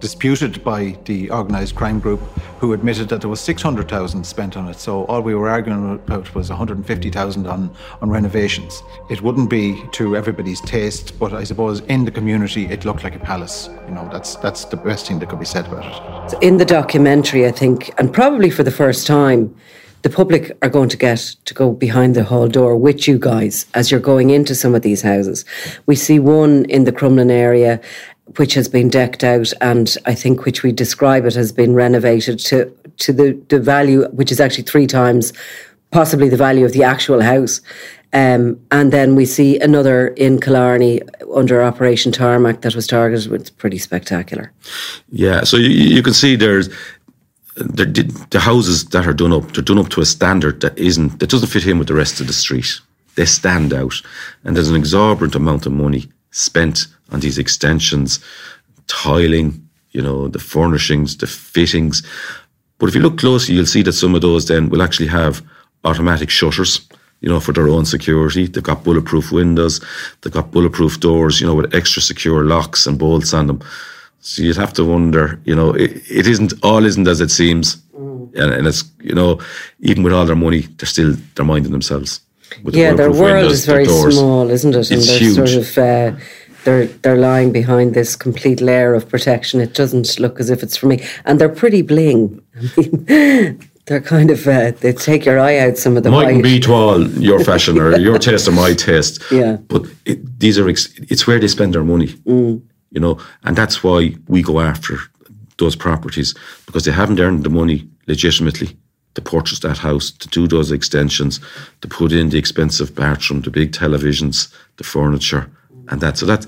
disputed 0.00 0.62
by 0.62 0.96
the 1.06 1.30
organised 1.30 1.74
crime 1.74 1.98
group, 1.98 2.20
who 2.60 2.72
admitted 2.72 3.08
that 3.08 3.20
there 3.20 3.30
was 3.30 3.40
600,000 3.40 4.24
spent 4.24 4.56
on 4.56 4.68
it. 4.68 4.78
So 4.78 5.04
all 5.06 5.22
we 5.22 5.34
were 5.34 5.48
arguing 5.48 5.94
about 5.94 6.34
was 6.34 6.48
150,000 6.48 7.46
on, 7.46 7.74
on 8.00 8.10
renovations. 8.10 8.82
It 9.10 9.22
wouldn't 9.22 9.50
be 9.50 9.82
to 9.92 10.16
everybody's 10.16 10.60
taste, 10.60 11.18
but 11.18 11.32
I 11.32 11.44
suppose 11.44 11.80
in 11.80 12.04
the 12.04 12.10
community 12.10 12.66
it 12.66 12.84
looked 12.84 13.02
like 13.04 13.16
a 13.16 13.18
palace. 13.18 13.68
You 13.88 13.94
know, 13.94 14.08
that's 14.12 14.36
that's 14.36 14.64
the 14.66 14.76
best 14.76 15.06
thing 15.06 15.18
that 15.18 15.28
could 15.28 15.40
be 15.40 15.44
said 15.44 15.66
about 15.66 15.84
it. 16.32 16.42
In 16.42 16.58
the 16.58 16.64
documentary, 16.64 17.46
I 17.46 17.50
think, 17.50 17.92
and 17.98 18.12
probably 18.12 18.50
for 18.50 18.62
the 18.62 18.70
first 18.70 19.06
time, 19.06 19.54
the 20.02 20.10
public 20.10 20.56
are 20.62 20.68
going 20.68 20.88
to 20.88 20.96
get 20.96 21.18
to 21.44 21.54
go 21.54 21.72
behind 21.72 22.14
the 22.14 22.22
hall 22.22 22.46
door 22.46 22.76
with 22.76 23.08
you 23.08 23.18
guys 23.18 23.66
as 23.74 23.90
you're 23.90 23.98
going 24.00 24.30
into 24.30 24.54
some 24.54 24.74
of 24.74 24.82
these 24.82 25.02
houses. 25.02 25.44
We 25.86 25.96
see 25.96 26.20
one 26.20 26.66
in 26.66 26.84
the 26.84 26.92
Crumlin 26.92 27.32
area 27.32 27.80
which 28.36 28.54
has 28.54 28.68
been 28.68 28.88
decked 28.88 29.24
out 29.24 29.52
and 29.60 29.96
I 30.06 30.14
think 30.14 30.44
which 30.44 30.62
we 30.62 30.72
describe 30.72 31.24
it 31.24 31.34
has 31.34 31.52
been 31.52 31.74
renovated 31.74 32.38
to 32.40 32.72
to 32.98 33.12
the, 33.12 33.32
the 33.48 33.60
value 33.60 34.08
which 34.08 34.32
is 34.32 34.40
actually 34.40 34.64
three 34.64 34.86
times 34.86 35.32
possibly 35.90 36.28
the 36.28 36.36
value 36.36 36.64
of 36.64 36.72
the 36.72 36.84
actual 36.84 37.22
house. 37.22 37.60
Um, 38.12 38.60
and 38.70 38.92
then 38.92 39.14
we 39.14 39.26
see 39.26 39.58
another 39.58 40.08
in 40.08 40.40
Killarney 40.40 41.02
under 41.34 41.62
Operation 41.62 42.10
Tarmac 42.10 42.62
that 42.62 42.74
was 42.74 42.86
targeted. 42.86 43.32
It's 43.32 43.50
pretty 43.50 43.78
spectacular. 43.78 44.52
Yeah, 45.10 45.44
so 45.44 45.56
you, 45.56 45.68
you 45.68 46.02
can 46.02 46.14
see 46.14 46.34
there's 46.34 46.68
the, 47.56 48.26
the 48.30 48.40
houses 48.40 48.86
that 48.86 49.06
are 49.06 49.12
done 49.12 49.32
up, 49.32 49.52
they're 49.52 49.64
done 49.64 49.78
up 49.78 49.90
to 49.90 50.00
a 50.00 50.06
standard 50.06 50.60
that 50.60 50.78
isn't, 50.78 51.20
that 51.20 51.28
doesn't 51.30 51.48
fit 51.48 51.66
in 51.66 51.78
with 51.78 51.88
the 51.88 51.94
rest 51.94 52.20
of 52.20 52.26
the 52.26 52.32
street. 52.32 52.80
They 53.16 53.26
stand 53.26 53.74
out, 53.74 53.94
and 54.44 54.56
there's 54.56 54.70
an 54.70 54.76
exorbitant 54.76 55.34
amount 55.34 55.66
of 55.66 55.72
money 55.72 56.08
spent 56.30 56.86
on 57.10 57.20
these 57.20 57.38
extensions, 57.38 58.20
tiling, 58.86 59.68
you 59.92 60.02
know, 60.02 60.28
the 60.28 60.38
furnishings, 60.38 61.16
the 61.16 61.26
fittings. 61.26 62.02
But 62.78 62.88
if 62.88 62.94
you 62.94 63.00
look 63.00 63.18
closely, 63.18 63.54
you'll 63.54 63.66
see 63.66 63.82
that 63.82 63.92
some 63.92 64.14
of 64.14 64.22
those 64.22 64.46
then 64.46 64.68
will 64.68 64.82
actually 64.82 65.08
have 65.08 65.42
automatic 65.84 66.30
shutters, 66.30 66.86
you 67.20 67.28
know, 67.28 67.40
for 67.40 67.52
their 67.52 67.68
own 67.68 67.84
security. 67.84 68.46
They've 68.46 68.62
got 68.62 68.84
bulletproof 68.84 69.32
windows, 69.32 69.80
they've 70.20 70.32
got 70.32 70.50
bulletproof 70.50 71.00
doors, 71.00 71.40
you 71.40 71.46
know, 71.46 71.54
with 71.54 71.74
extra 71.74 72.02
secure 72.02 72.44
locks 72.44 72.86
and 72.86 72.98
bolts 72.98 73.34
on 73.34 73.46
them. 73.46 73.60
So 74.20 74.42
you'd 74.42 74.56
have 74.56 74.72
to 74.74 74.84
wonder, 74.84 75.40
you 75.44 75.54
know, 75.54 75.72
it, 75.72 76.02
it 76.10 76.26
isn't 76.26 76.52
all 76.62 76.84
isn't 76.84 77.06
as 77.06 77.20
it 77.20 77.30
seems, 77.30 77.76
mm. 77.96 78.34
and, 78.34 78.52
and, 78.52 78.66
it's 78.66 78.84
you 79.00 79.14
know, 79.14 79.40
even 79.80 80.02
with 80.02 80.12
all 80.12 80.26
their 80.26 80.36
money, 80.36 80.62
they're 80.76 80.86
still 80.86 81.14
they're 81.34 81.44
minding 81.44 81.70
themselves. 81.70 82.20
yeah, 82.64 82.94
their 82.94 83.12
world 83.12 83.34
windows, 83.34 83.52
is 83.52 83.66
very 83.66 83.86
small, 83.86 84.50
isn't 84.50 84.74
it? 84.74 84.90
And 84.90 84.98
it's 84.98 85.06
they're 85.06 85.18
huge. 85.18 85.36
sort 85.36 85.54
of 85.54 85.78
uh, 85.78 86.18
they're 86.64 86.86
they're 86.86 87.16
lying 87.16 87.52
behind 87.52 87.94
this 87.94 88.16
complete 88.16 88.60
layer 88.60 88.94
of 88.94 89.08
protection. 89.08 89.60
It 89.60 89.74
doesn't 89.74 90.18
look 90.18 90.40
as 90.40 90.50
if 90.50 90.62
it's 90.62 90.76
for 90.76 90.86
me, 90.86 91.04
and 91.24 91.40
they're 91.40 91.48
pretty 91.48 91.82
bling. 91.82 92.40
I 92.76 92.82
mean, 92.82 93.60
they're 93.86 94.00
kind 94.00 94.30
of 94.30 94.46
uh, 94.46 94.72
they 94.72 94.92
take 94.92 95.24
your 95.24 95.38
eye 95.38 95.58
out. 95.58 95.78
Some 95.78 95.96
of 95.96 96.02
them 96.02 96.12
mightn't 96.12 96.42
be 96.42 96.60
to 96.60 96.72
all 96.72 97.06
your 97.06 97.42
fashion 97.44 97.78
or 97.78 97.96
your 97.98 98.18
taste 98.18 98.48
or 98.48 98.52
my 98.52 98.74
taste. 98.74 99.22
Yeah, 99.30 99.56
but 99.56 99.86
it, 100.04 100.40
these 100.40 100.58
are 100.58 100.68
ex- 100.68 100.92
it's 100.98 101.26
where 101.26 101.38
they 101.38 101.48
spend 101.48 101.74
their 101.74 101.84
money. 101.84 102.08
Mm 102.08 102.62
you 102.90 103.00
know, 103.00 103.18
and 103.44 103.56
that's 103.56 103.82
why 103.82 104.14
we 104.28 104.42
go 104.42 104.60
after 104.60 104.98
those 105.58 105.76
properties 105.76 106.34
because 106.66 106.84
they 106.84 106.92
haven't 106.92 107.20
earned 107.20 107.44
the 107.44 107.50
money 107.50 107.88
legitimately 108.06 108.76
to 109.14 109.22
purchase 109.22 109.60
that 109.60 109.78
house, 109.78 110.10
to 110.10 110.28
do 110.28 110.46
those 110.46 110.70
extensions, 110.70 111.40
to 111.80 111.88
put 111.88 112.12
in 112.12 112.28
the 112.30 112.38
expensive 112.38 112.94
bathroom, 112.94 113.40
the 113.40 113.50
big 113.50 113.72
televisions, 113.72 114.52
the 114.76 114.84
furniture, 114.84 115.50
and 115.90 116.00
that. 116.00 116.18
So 116.18 116.26
that, 116.26 116.46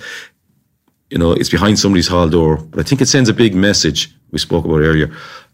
you 1.11 1.19
know, 1.19 1.33
it's 1.33 1.49
behind 1.49 1.79
somebody's 1.79 2.09
hall 2.09 2.29
door. 2.29 2.57
But 2.57 2.81
I 2.81 2.83
think 2.83 3.01
it 3.01 3.07
sends 3.07 3.29
a 3.29 3.35
big 3.35 3.55
message 3.55 4.15
we 4.31 4.39
spoke 4.39 4.65
about 4.65 4.81
earlier 4.81 5.11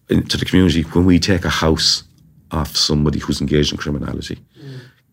to 0.08 0.36
the 0.36 0.44
community 0.44 0.82
when 0.82 1.04
we 1.04 1.18
take 1.18 1.44
a 1.44 1.50
house 1.50 2.04
off 2.50 2.76
somebody 2.76 3.18
who's 3.18 3.40
engaged 3.40 3.72
in 3.72 3.78
criminality. 3.78 4.38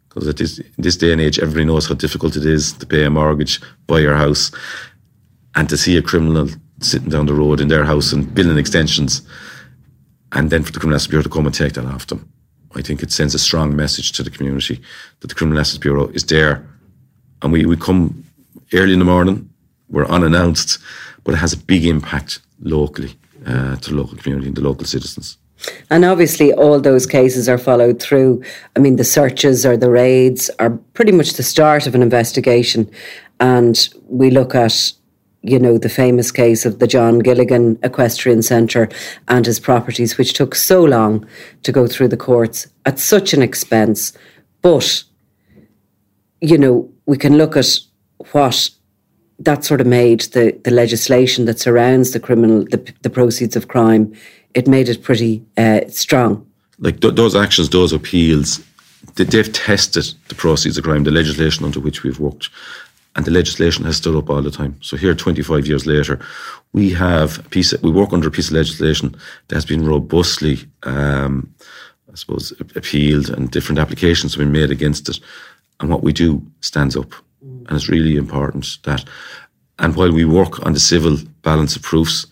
Because 0.07 0.25
mm. 0.25 0.29
at 0.29 0.37
this, 0.37 0.61
this 0.77 0.97
day 0.97 1.11
and 1.11 1.21
age, 1.21 1.39
everybody 1.39 1.65
knows 1.65 1.87
how 1.87 1.95
difficult 1.95 2.35
it 2.35 2.45
is 2.45 2.73
to 2.73 2.85
pay 2.85 3.05
a 3.05 3.09
mortgage, 3.09 3.59
buy 3.87 3.99
your 3.99 4.15
house 4.15 4.51
and 5.55 5.69
to 5.69 5.77
see 5.77 5.97
a 5.97 6.01
criminal 6.01 6.49
sitting 6.79 7.09
down 7.09 7.25
the 7.25 7.33
road 7.33 7.61
in 7.61 7.67
their 7.67 7.85
house 7.85 8.11
and 8.11 8.33
building 8.33 8.57
extensions, 8.57 9.21
and 10.33 10.49
then 10.49 10.63
for 10.63 10.71
the 10.71 10.79
Criminal 10.79 10.95
Justice 10.95 11.09
Bureau 11.09 11.23
to 11.23 11.29
come 11.29 11.45
and 11.45 11.55
take 11.55 11.73
that 11.73 11.85
off 11.85 12.07
them, 12.07 12.27
I 12.75 12.81
think 12.81 13.03
it 13.03 13.11
sends 13.11 13.35
a 13.35 13.39
strong 13.39 13.75
message 13.75 14.11
to 14.13 14.23
the 14.23 14.29
community 14.29 14.81
that 15.19 15.27
the 15.27 15.35
Criminal 15.35 15.59
Justice 15.59 15.77
Bureau 15.77 16.07
is 16.07 16.25
there, 16.25 16.67
and 17.41 17.51
we, 17.51 17.65
we 17.65 17.77
come 17.77 18.23
early 18.73 18.93
in 18.93 18.99
the 18.99 19.05
morning, 19.05 19.49
we're 19.89 20.05
unannounced, 20.05 20.79
but 21.23 21.33
it 21.33 21.37
has 21.37 21.53
a 21.53 21.57
big 21.57 21.85
impact 21.85 22.39
locally 22.59 23.15
uh, 23.45 23.75
to 23.77 23.89
the 23.89 23.95
local 23.95 24.17
community 24.17 24.47
and 24.47 24.57
the 24.57 24.61
local 24.61 24.85
citizens. 24.85 25.37
And 25.89 26.03
obviously, 26.03 26.51
all 26.53 26.79
those 26.79 27.05
cases 27.05 27.47
are 27.47 27.57
followed 27.57 28.01
through. 28.01 28.43
I 28.75 28.79
mean, 28.79 28.97
the 28.97 29.03
searches 29.03 29.65
or 29.65 29.77
the 29.77 29.89
raids 29.89 30.49
are 30.59 30.71
pretty 30.93 31.13
much 31.13 31.33
the 31.33 31.43
start 31.43 31.87
of 31.87 31.95
an 31.95 32.01
investigation. 32.01 32.89
And 33.39 33.89
we 34.09 34.29
look 34.29 34.55
at 34.55 34.93
you 35.43 35.59
know, 35.59 35.77
the 35.77 35.89
famous 35.89 36.31
case 36.31 36.65
of 36.65 36.79
the 36.79 36.87
John 36.87 37.19
Gilligan 37.19 37.77
Equestrian 37.83 38.41
Centre 38.41 38.87
and 39.27 39.45
his 39.45 39.59
properties, 39.59 40.17
which 40.17 40.33
took 40.33 40.55
so 40.55 40.83
long 40.83 41.27
to 41.63 41.71
go 41.71 41.85
through 41.85 42.07
the 42.07 42.17
courts 42.17 42.67
at 42.85 42.97
such 42.97 43.33
an 43.33 43.41
expense. 43.41 44.13
But, 44.61 45.03
you 46.39 46.57
know, 46.57 46.89
we 47.05 47.17
can 47.17 47.37
look 47.37 47.57
at 47.57 47.77
what 48.31 48.69
that 49.39 49.63
sort 49.63 49.81
of 49.81 49.87
made 49.87 50.21
the, 50.21 50.57
the 50.63 50.71
legislation 50.71 51.45
that 51.45 51.59
surrounds 51.59 52.11
the 52.11 52.19
criminal, 52.19 52.63
the, 52.65 52.93
the 53.01 53.09
proceeds 53.09 53.55
of 53.55 53.67
crime, 53.67 54.13
it 54.53 54.67
made 54.67 54.89
it 54.89 55.03
pretty 55.03 55.43
uh, 55.57 55.81
strong. 55.89 56.45
Like 56.79 57.01
th- 57.01 57.15
those 57.15 57.35
actions, 57.35 57.69
those 57.69 57.91
appeals, 57.93 58.63
they, 59.15 59.23
they've 59.23 59.51
tested 59.51 60.13
the 60.29 60.35
proceeds 60.35 60.77
of 60.77 60.83
crime, 60.83 61.03
the 61.03 61.11
legislation 61.11 61.65
under 61.65 61.79
which 61.79 62.03
we've 62.03 62.19
worked 62.19 62.49
and 63.15 63.25
the 63.25 63.31
legislation 63.31 63.85
has 63.85 63.97
stood 63.97 64.15
up 64.15 64.29
all 64.29 64.41
the 64.41 64.51
time. 64.51 64.75
So 64.81 64.97
here, 64.97 65.13
25 65.13 65.67
years 65.67 65.85
later, 65.85 66.19
we 66.73 66.91
have 66.91 67.39
a 67.39 67.49
piece. 67.49 67.73
Of, 67.73 67.83
we 67.83 67.91
work 67.91 68.11
under 68.11 68.27
a 68.27 68.31
piece 68.31 68.47
of 68.47 68.55
legislation 68.55 69.15
that 69.47 69.55
has 69.55 69.65
been 69.65 69.85
robustly, 69.85 70.59
um, 70.83 71.53
I 72.11 72.15
suppose, 72.15 72.51
appealed, 72.75 73.29
and 73.29 73.51
different 73.51 73.79
applications 73.79 74.33
have 74.33 74.39
been 74.39 74.51
made 74.51 74.71
against 74.71 75.09
it. 75.09 75.19
And 75.79 75.89
what 75.89 76.03
we 76.03 76.13
do 76.13 76.41
stands 76.61 76.95
up. 76.95 77.13
And 77.67 77.71
it's 77.71 77.89
really 77.89 78.15
important 78.15 78.77
that. 78.83 79.05
And 79.79 79.95
while 79.95 80.11
we 80.11 80.25
work 80.25 80.63
on 80.65 80.73
the 80.73 80.79
civil 80.79 81.17
balance 81.41 81.75
of 81.75 81.81
proofs, 81.81 82.27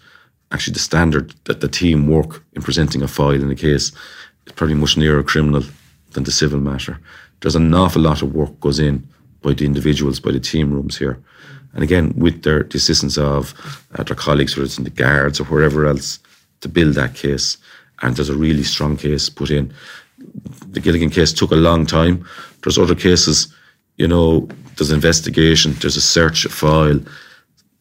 actually 0.51 0.73
the 0.73 0.79
standard 0.79 1.33
that 1.45 1.61
the 1.61 1.67
team 1.67 2.07
work 2.07 2.43
in 2.53 2.61
presenting 2.61 3.01
a 3.01 3.07
file 3.07 3.31
in 3.31 3.49
a 3.49 3.55
case 3.55 3.91
is 4.45 4.53
probably 4.55 4.75
much 4.75 4.97
nearer 4.97 5.23
criminal 5.23 5.63
than 6.11 6.23
the 6.23 6.31
civil 6.31 6.59
matter. 6.59 6.99
There's 7.39 7.55
an 7.55 7.73
awful 7.73 8.01
lot 8.01 8.21
of 8.21 8.33
work 8.33 8.59
goes 8.59 8.79
in 8.79 9.07
by 9.41 9.53
the 9.53 9.65
individuals, 9.65 10.19
by 10.19 10.31
the 10.31 10.39
team 10.39 10.71
rooms 10.71 10.97
here. 10.97 11.17
And 11.73 11.83
again, 11.83 12.13
with 12.15 12.43
their 12.43 12.63
the 12.63 12.77
assistance 12.77 13.17
of 13.17 13.53
uh, 13.95 14.03
their 14.03 14.15
colleagues, 14.15 14.55
whether 14.55 14.65
it's 14.65 14.77
in 14.77 14.83
the 14.83 14.89
guards 14.89 15.39
or 15.39 15.45
wherever 15.45 15.87
else, 15.87 16.19
to 16.59 16.69
build 16.69 16.95
that 16.95 17.15
case. 17.15 17.57
And 18.01 18.15
there's 18.15 18.29
a 18.29 18.35
really 18.35 18.63
strong 18.63 18.97
case 18.97 19.29
put 19.29 19.49
in. 19.49 19.73
The 20.71 20.79
Gilligan 20.79 21.09
case 21.09 21.33
took 21.33 21.51
a 21.51 21.55
long 21.55 21.85
time. 21.85 22.25
There's 22.61 22.77
other 22.77 22.95
cases, 22.95 23.53
you 24.01 24.07
know, 24.07 24.47
there's 24.77 24.91
investigation, 24.91 25.73
there's 25.73 25.95
a 25.95 26.01
search, 26.01 26.43
a 26.43 26.49
file. 26.49 26.99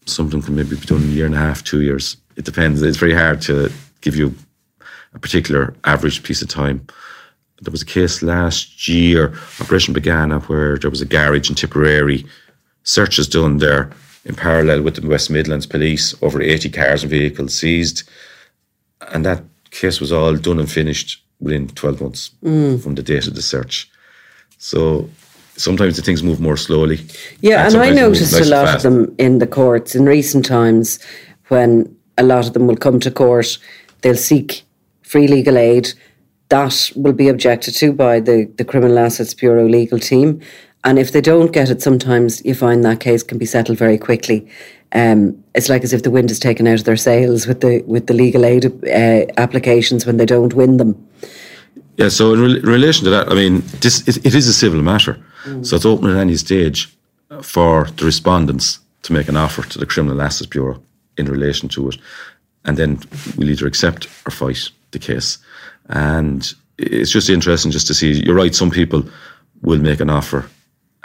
Something 0.05 0.43
can 0.43 0.55
maybe 0.55 0.77
be 0.77 0.85
done 0.85 1.03
in 1.03 1.09
a 1.09 1.13
year 1.13 1.25
and 1.25 1.35
a 1.35 1.39
half, 1.39 1.65
two 1.65 1.81
years. 1.81 2.19
It 2.37 2.45
depends. 2.45 2.83
It's 2.83 2.99
very 2.99 3.15
hard 3.15 3.41
to 3.43 3.73
give 4.03 4.17
you 4.17 4.35
a 5.15 5.19
particular 5.19 5.75
average 5.85 6.23
piece 6.23 6.43
of 6.43 6.49
time. 6.49 6.87
There 7.63 7.73
was 7.73 7.81
a 7.81 7.87
case 7.87 8.23
last 8.23 8.87
year, 8.87 9.33
Operation 9.63 9.95
Begana, 9.95 10.47
where 10.47 10.77
there 10.77 10.91
was 10.91 11.01
a 11.01 11.07
garage 11.07 11.49
in 11.49 11.57
Tipperary, 11.57 12.27
searches 12.83 13.27
done 13.27 13.57
there 13.57 13.91
in 14.27 14.35
parallel 14.35 14.83
with 14.83 14.97
the 14.97 15.09
West 15.09 15.31
Midlands 15.31 15.67
Police, 15.67 16.15
over 16.21 16.43
80 16.43 16.69
cars 16.69 17.03
and 17.03 17.11
vehicles 17.11 17.57
seized. 17.57 18.07
And 19.13 19.25
that 19.25 19.43
case 19.71 20.01
was 20.01 20.13
all 20.13 20.37
done 20.37 20.59
and 20.59 20.71
finished 20.71 21.23
within 21.41 21.69
12 21.69 22.01
months 22.03 22.31
mm. 22.45 22.83
from 22.83 22.95
the 22.95 23.03
date 23.03 23.27
of 23.27 23.35
the 23.35 23.43
search. 23.43 23.91
So 24.59 25.09
sometimes 25.61 25.97
the 25.97 26.03
things 26.03 26.23
move 26.23 26.41
more 26.41 26.57
slowly. 26.57 27.01
Yeah, 27.41 27.67
and, 27.67 27.77
I 27.77 27.87
they 27.87 27.91
move 27.91 28.13
noticed 28.13 28.33
nice 28.33 28.41
a 28.41 28.43
and 28.43 28.51
lot 28.51 28.75
of 28.77 28.83
them 28.83 29.15
in 29.19 29.39
the 29.39 29.47
courts 29.47 29.95
in 29.95 30.07
recent 30.07 30.45
times 30.45 30.99
when 31.49 31.95
a 32.17 32.23
lot 32.23 32.47
of 32.47 32.53
them 32.53 32.67
will 32.67 32.77
come 32.77 33.01
to 33.01 33.11
court, 33.11 33.59
they'll 34.03 34.17
seek 34.17 34.63
free 35.03 35.29
legal 35.29 35.59
aid. 35.59 35.93
That 36.49 36.91
will 36.97 37.13
be 37.13 37.29
objected 37.29 37.75
to 37.77 37.93
by 37.93 38.21
the, 38.21 38.51
the 38.57 38.65
Criminal 38.65 38.99
Assets 38.99 39.35
Bureau 39.35 39.69
legal 39.69 39.99
team. 39.99 40.41
And 40.83 40.99
if 40.99 41.13
they 41.13 41.21
don't 41.21 41.53
get 41.53 41.71
it, 41.71 41.83
sometimes 41.83 42.45
you 42.45 42.55
find 42.55 42.85
that 42.85 43.01
case 43.01 43.23
can 43.23 43.39
be 43.39 43.47
settled 43.47 43.79
very 43.79 43.99
quickly. 43.99 44.49
Um, 44.93 45.45
it's 45.55 45.69
like 45.69 45.85
as 45.85 45.93
if 45.93 46.03
the 46.03 46.11
wind 46.11 46.31
is 46.31 46.39
taken 46.39 46.67
out 46.67 46.81
of 46.81 46.85
their 46.85 46.97
sails 46.97 47.47
with 47.47 47.61
the 47.61 47.83
with 47.87 48.07
the 48.07 48.15
legal 48.15 48.45
aid 48.45 48.65
uh, 48.65 49.27
applications 49.37 50.07
when 50.07 50.17
they 50.17 50.27
don't 50.27 50.55
win 50.55 50.79
them. 50.79 50.97
Yeah, 51.97 52.09
so 52.09 52.33
in, 52.33 52.57
in 52.57 52.63
relation 52.63 53.05
to 53.05 53.11
that, 53.11 53.31
I 53.31 53.35
mean, 53.35 53.63
this 53.81 54.09
it, 54.09 54.25
it 54.25 54.35
is 54.35 54.49
a 54.49 54.53
civil 54.53 54.83
matter, 54.83 55.19
Mm. 55.45 55.65
so 55.65 55.77
it's 55.77 55.87
open 55.87 56.11
at 56.11 56.17
any 56.17 56.37
stage 56.37 56.89
for 57.43 57.85
the 57.97 58.05
respondents 58.05 58.81
to 59.03 59.13
make 59.13 59.29
an 59.29 59.37
offer 59.37 59.63
to 59.63 59.79
the 59.79 59.87
Criminal 59.87 60.21
Assets 60.21 60.49
Bureau 60.49 60.83
in 61.17 61.27
relation 61.27 61.69
to 61.71 61.89
it, 61.89 61.97
and 62.65 62.77
then 62.77 63.01
we'll 63.37 63.51
either 63.51 63.67
accept 63.67 64.07
or 64.27 64.31
fight 64.31 64.69
the 64.91 64.99
case. 64.99 65.39
And 65.89 66.53
it's 66.79 67.11
just 67.11 67.31
interesting 67.31 67.71
just 67.71 67.87
to 67.87 67.95
see. 67.95 68.25
You're 68.25 68.35
right. 68.35 68.55
Some 68.55 68.71
people 68.71 69.05
will 69.63 69.81
make 69.81 70.01
an 70.01 70.11
offer, 70.11 70.49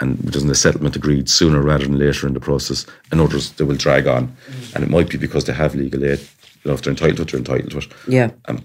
and 0.00 0.30
doesn't 0.30 0.50
a 0.50 0.54
settlement 0.54 0.96
agreed 0.96 1.28
sooner 1.28 1.62
rather 1.62 1.84
than 1.84 1.98
later 1.98 2.26
in 2.26 2.34
the 2.34 2.40
process, 2.40 2.86
and 3.10 3.20
others 3.20 3.52
they 3.52 3.64
will 3.64 3.76
drag 3.76 4.06
on, 4.06 4.28
mm. 4.28 4.74
and 4.74 4.84
it 4.84 4.90
might 4.90 5.08
be 5.08 5.18
because 5.18 5.44
they 5.44 5.52
have 5.52 5.74
legal 5.74 6.04
aid. 6.04 6.20
You 6.64 6.70
know, 6.70 6.74
if 6.74 6.82
they're 6.82 6.92
entitled 6.92 7.28
to 7.28 7.36
it, 7.36 7.44
they're 7.44 7.54
entitled 7.56 7.70
to 7.70 7.78
it 7.78 7.88
Yeah. 8.08 8.30
Um, 8.46 8.64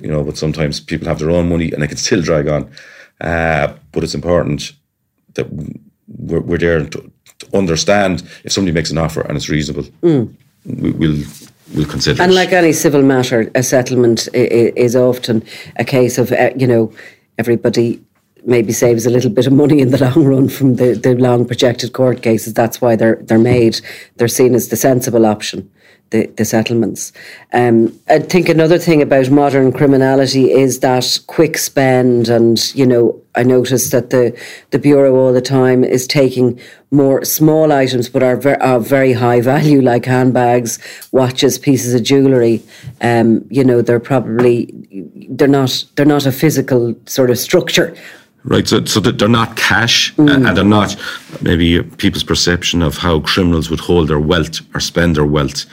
you 0.00 0.08
know, 0.08 0.22
but 0.24 0.36
sometimes 0.36 0.80
people 0.80 1.08
have 1.08 1.18
their 1.18 1.30
own 1.30 1.48
money 1.48 1.72
and 1.72 1.82
they 1.82 1.88
can 1.88 1.96
still 1.96 2.22
drag 2.22 2.48
on. 2.48 2.70
Uh, 3.20 3.74
but 3.92 4.04
it's 4.04 4.14
important 4.14 4.72
that 5.38 5.46
we're, 6.08 6.40
we're 6.40 6.58
there 6.58 6.84
to, 6.84 7.10
to 7.38 7.56
understand 7.56 8.22
if 8.44 8.52
somebody 8.52 8.74
makes 8.74 8.90
an 8.90 8.98
offer 8.98 9.22
and 9.22 9.36
it's 9.36 9.48
reasonable, 9.48 9.86
we, 10.02 10.90
we'll 11.00 11.22
we'll 11.74 11.86
consider 11.86 12.22
And 12.22 12.32
it. 12.32 12.34
like 12.34 12.52
any 12.52 12.72
civil 12.72 13.02
matter, 13.02 13.50
a 13.54 13.62
settlement 13.62 14.28
is 14.34 14.94
often 14.96 15.42
a 15.76 15.84
case 15.84 16.18
of, 16.18 16.32
uh, 16.32 16.50
you 16.56 16.66
know, 16.66 16.92
everybody 17.38 18.00
maybe 18.44 18.72
saves 18.72 19.06
a 19.06 19.10
little 19.10 19.30
bit 19.30 19.46
of 19.46 19.52
money 19.52 19.80
in 19.80 19.90
the 19.90 19.98
long 19.98 20.24
run 20.24 20.48
from 20.48 20.76
the, 20.76 20.94
the 20.94 21.14
long 21.14 21.44
projected 21.46 21.92
court 21.92 22.22
cases. 22.22 22.54
That's 22.54 22.80
why 22.80 22.96
they're 22.96 23.16
they're 23.22 23.38
made. 23.38 23.80
They're 24.16 24.28
seen 24.28 24.54
as 24.54 24.68
the 24.68 24.76
sensible 24.76 25.26
option, 25.26 25.70
the, 26.10 26.26
the 26.36 26.44
settlements. 26.44 27.12
Um, 27.52 27.98
I 28.08 28.18
think 28.20 28.48
another 28.48 28.78
thing 28.78 29.02
about 29.02 29.30
modern 29.30 29.72
criminality 29.72 30.50
is 30.50 30.80
that 30.80 31.20
quick 31.26 31.58
spend 31.58 32.28
and, 32.28 32.74
you 32.74 32.86
know, 32.86 33.20
I 33.34 33.42
noticed 33.44 33.92
that 33.92 34.10
the, 34.10 34.36
the 34.70 34.78
Bureau 34.78 35.14
all 35.14 35.32
the 35.32 35.40
time 35.40 35.84
is 35.84 36.06
taking 36.06 36.58
more 36.90 37.24
small 37.24 37.70
items 37.70 38.08
but 38.08 38.22
are 38.22 38.36
ver- 38.36 38.54
of 38.54 38.88
very 38.88 39.12
high 39.12 39.40
value, 39.40 39.80
like 39.80 40.06
handbags, 40.06 40.78
watches, 41.12 41.58
pieces 41.58 41.94
of 41.94 42.02
jewellery. 42.02 42.62
Um, 43.00 43.46
you 43.50 43.62
know, 43.62 43.82
they're 43.82 44.00
probably 44.00 44.74
they're 45.28 45.46
not 45.46 45.84
they're 45.94 46.06
not 46.06 46.26
a 46.26 46.32
physical 46.32 46.94
sort 47.06 47.30
of 47.30 47.38
structure. 47.38 47.94
Right, 48.48 48.66
so, 48.66 48.82
so 48.86 49.00
that 49.00 49.18
they're 49.18 49.28
not 49.28 49.56
cash 49.56 50.16
a- 50.18 50.22
and 50.22 50.56
they're 50.56 50.64
not 50.64 50.96
maybe 51.42 51.82
people's 51.82 52.24
perception 52.24 52.80
of 52.80 52.96
how 52.96 53.20
criminals 53.20 53.68
would 53.68 53.80
hold 53.80 54.08
their 54.08 54.20
wealth 54.20 54.60
or 54.74 54.80
spend 54.80 55.16
their 55.16 55.26
wealth. 55.26 55.66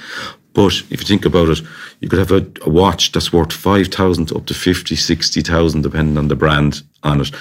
But 0.54 0.74
if 0.90 1.00
you 1.00 1.08
think 1.08 1.26
about 1.26 1.50
it, 1.50 1.62
you 2.02 2.10
could 2.10 2.20
have 2.20 2.32
a, 2.34 2.46
a 2.66 2.70
watch 2.70 3.14
that's 3.14 3.32
worth 3.32 3.54
5,000 3.54 4.32
up 4.34 4.46
to 4.48 4.54
50, 4.54 4.94
60,000, 4.96 5.82
depending 5.82 6.18
on 6.18 6.28
the 6.28 6.36
brand 6.36 6.82
on 7.04 7.22
it. 7.22 7.32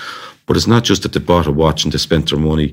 But 0.46 0.56
it's 0.56 0.68
not 0.68 0.84
just 0.84 1.02
that 1.02 1.12
they 1.14 1.20
bought 1.20 1.48
a 1.48 1.52
watch 1.52 1.82
and 1.82 1.92
they 1.92 1.98
spent 1.98 2.30
their 2.30 2.38
money, 2.38 2.72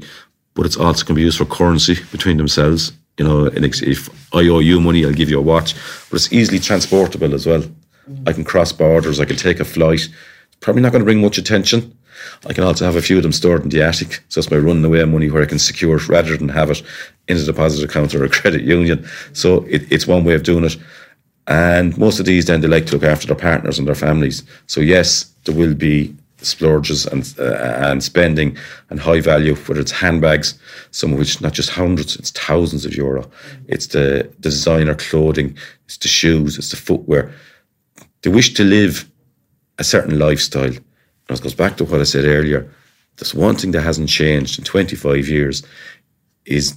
but 0.54 0.66
it's 0.66 0.78
also 0.78 1.04
can 1.04 1.16
be 1.16 1.22
used 1.22 1.38
for 1.40 1.46
currency 1.46 1.96
between 2.12 2.38
themselves. 2.38 2.92
You 3.18 3.26
know, 3.26 3.46
and 3.48 3.66
if 3.66 4.10
I 4.36 4.48
owe 4.48 4.60
you 4.60 4.80
money, 4.80 5.04
I'll 5.04 5.14
give 5.14 5.30
you 5.30 5.40
a 5.40 5.44
watch. 5.44 5.74
But 6.10 6.18
it's 6.18 6.32
easily 6.32 6.60
transportable 6.60 7.34
as 7.34 7.48
well. 7.48 7.62
Mm. 7.62 8.30
I 8.30 8.34
can 8.34 8.44
cross 8.44 8.72
borders, 8.72 9.20
I 9.20 9.26
can 9.26 9.36
take 9.36 9.60
a 9.60 9.66
flight. 9.66 10.08
Probably 10.62 10.82
not 10.82 10.92
going 10.92 11.02
to 11.02 11.06
bring 11.06 11.22
much 11.22 11.38
attention. 11.38 11.98
I 12.46 12.54
can 12.54 12.64
also 12.64 12.86
have 12.86 12.96
a 12.96 13.02
few 13.02 13.18
of 13.18 13.24
them 13.24 13.32
stored 13.32 13.64
in 13.64 13.70
the 13.70 13.82
attic. 13.82 14.24
So 14.30 14.40
it's 14.40 14.52
my 14.52 14.58
running 14.58 14.86
away 14.86 15.04
money 15.06 15.30
where 15.30 15.44
I 15.44 15.48
can 15.48 15.60
secure 15.60 15.98
it 15.98 16.08
rather 16.08 16.38
than 16.38 16.50
have 16.50 16.70
it 16.70 16.84
in 17.28 17.38
a 17.38 17.44
deposit 17.44 17.84
account 17.84 18.14
or 18.14 18.24
a 18.24 18.30
credit 18.42 18.62
union. 18.62 19.06
So 19.34 19.64
it, 19.64 19.92
it's 19.92 20.08
one 20.08 20.24
way 20.24 20.36
of 20.36 20.44
doing 20.44 20.64
it. 20.64 20.78
And 21.48 21.98
most 21.98 22.20
of 22.20 22.26
these 22.26 22.46
then 22.46 22.62
they 22.62 22.68
like 22.68 22.86
to 22.88 22.94
look 22.94 23.04
after 23.04 23.28
their 23.28 23.36
partners 23.36 23.80
and 23.80 23.88
their 23.88 23.96
families. 23.96 24.44
So 24.68 24.82
yes, 24.82 25.24
there 25.46 25.56
will 25.56 25.74
be 25.74 26.16
splurges 26.42 27.06
and 27.06 27.34
uh, 27.40 27.56
and 27.90 28.04
spending 28.04 28.58
and 28.90 29.00
high 29.00 29.22
value, 29.22 29.56
whether 29.56 29.82
it's 29.82 29.92
handbags, 29.92 30.58
some 30.92 31.14
of 31.14 31.20
which 31.20 31.42
not 31.42 31.54
just 31.54 31.70
hundreds, 31.70 32.16
it's 32.16 32.32
thousands 32.32 32.86
of 32.86 32.96
euro. 32.96 33.30
It's 33.68 33.88
the 33.88 34.32
designer 34.40 34.96
clothing, 34.96 35.58
it's 35.86 35.98
the 35.98 36.08
shoes, 36.08 36.58
it's 36.58 36.70
the 36.70 36.78
footwear. 36.78 37.32
They 38.22 38.30
wish 38.30 38.54
to 38.56 38.64
live 38.64 39.11
a 39.78 39.84
certain 39.84 40.20
lifestyle. 40.20 40.66
And 40.66 41.38
it 41.38 41.42
goes 41.42 41.54
back 41.54 41.78
to 41.78 41.86
what 41.86 42.02
I 42.02 42.04
said 42.04 42.26
earlier. 42.26 42.70
There's 43.18 43.36
one 43.36 43.56
thing 43.56 43.72
that 43.72 43.82
hasn't 43.82 44.10
changed 44.10 44.60
in 44.60 44.66
25 44.66 45.28
years 45.28 45.64
is 46.46 46.76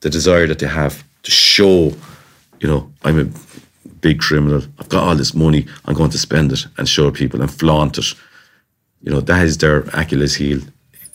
the 0.00 0.10
desire 0.10 0.46
that 0.46 0.58
they 0.58 0.66
have 0.66 1.04
to 1.22 1.30
show, 1.30 1.92
you 2.60 2.68
know, 2.68 2.90
I'm 3.02 3.18
a 3.18 3.90
big 4.00 4.20
criminal. 4.20 4.62
I've 4.78 4.88
got 4.88 5.02
all 5.02 5.14
this 5.14 5.34
money. 5.34 5.66
I'm 5.84 5.94
going 5.94 6.10
to 6.10 6.18
spend 6.18 6.52
it 6.52 6.66
and 6.78 6.88
show 6.88 7.10
people 7.10 7.40
and 7.40 7.50
flaunt 7.50 7.98
it. 7.98 8.14
You 9.02 9.10
know, 9.10 9.20
that 9.20 9.44
is 9.44 9.58
their 9.58 9.80
Achilles 9.92 10.36
heel, 10.36 10.60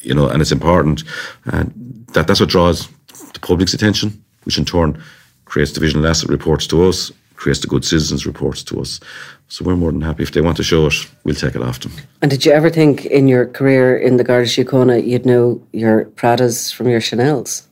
you 0.01 0.13
know, 0.13 0.27
and 0.27 0.41
it's 0.41 0.51
important. 0.51 1.03
And 1.45 2.05
that, 2.13 2.27
that's 2.27 2.39
what 2.39 2.49
draws 2.49 2.87
the 3.33 3.39
public's 3.39 3.73
attention, 3.73 4.23
which 4.43 4.57
in 4.57 4.65
turn 4.65 5.01
creates 5.45 5.71
division. 5.71 6.01
divisional 6.01 6.09
asset 6.09 6.29
reports 6.29 6.67
to 6.67 6.83
us, 6.83 7.11
creates 7.35 7.59
the 7.59 7.67
good 7.67 7.85
citizens 7.85 8.25
reports 8.25 8.63
to 8.63 8.81
us. 8.81 8.99
So 9.47 9.63
we're 9.63 9.75
more 9.75 9.91
than 9.91 10.01
happy. 10.01 10.23
If 10.23 10.31
they 10.31 10.41
want 10.41 10.57
to 10.57 10.63
show 10.63 10.87
it, 10.87 10.93
we'll 11.23 11.35
take 11.35 11.55
it 11.55 11.61
off 11.61 11.79
them. 11.79 11.91
And 12.21 12.31
did 12.31 12.45
you 12.45 12.51
ever 12.51 12.69
think 12.69 13.05
in 13.05 13.27
your 13.27 13.45
career 13.45 13.95
in 13.95 14.17
the 14.17 14.23
Garda 14.23 14.47
Síochána 14.47 15.05
you'd 15.05 15.25
know 15.25 15.61
your 15.71 16.05
Pradas 16.15 16.73
from 16.73 16.89
your 16.89 16.99
Chanels? 16.99 17.63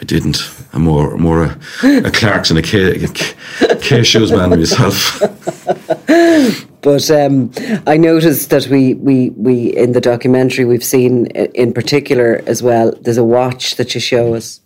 I 0.00 0.04
didn't. 0.04 0.38
I'm 0.72 0.82
more 0.82 1.16
more 1.16 1.44
a, 1.44 1.58
a 2.04 2.10
Clarks 2.10 2.50
and 2.50 2.58
a 2.58 2.62
K, 2.62 3.04
a 3.04 3.76
K, 3.76 4.02
shoes 4.02 4.32
man 4.32 4.50
myself. 4.50 5.22
But 6.82 7.08
um, 7.12 7.52
I 7.86 7.96
noticed 7.96 8.50
that 8.50 8.66
we, 8.66 8.94
we, 8.94 9.30
we 9.30 9.68
in 9.76 9.92
the 9.92 10.00
documentary 10.00 10.64
we've 10.64 10.82
seen 10.82 11.26
in 11.26 11.72
particular 11.72 12.42
as 12.46 12.60
well. 12.60 12.92
There's 13.00 13.18
a 13.18 13.24
watch 13.24 13.76
that 13.76 13.94
you 13.94 14.00
show 14.00 14.34
us, 14.34 14.60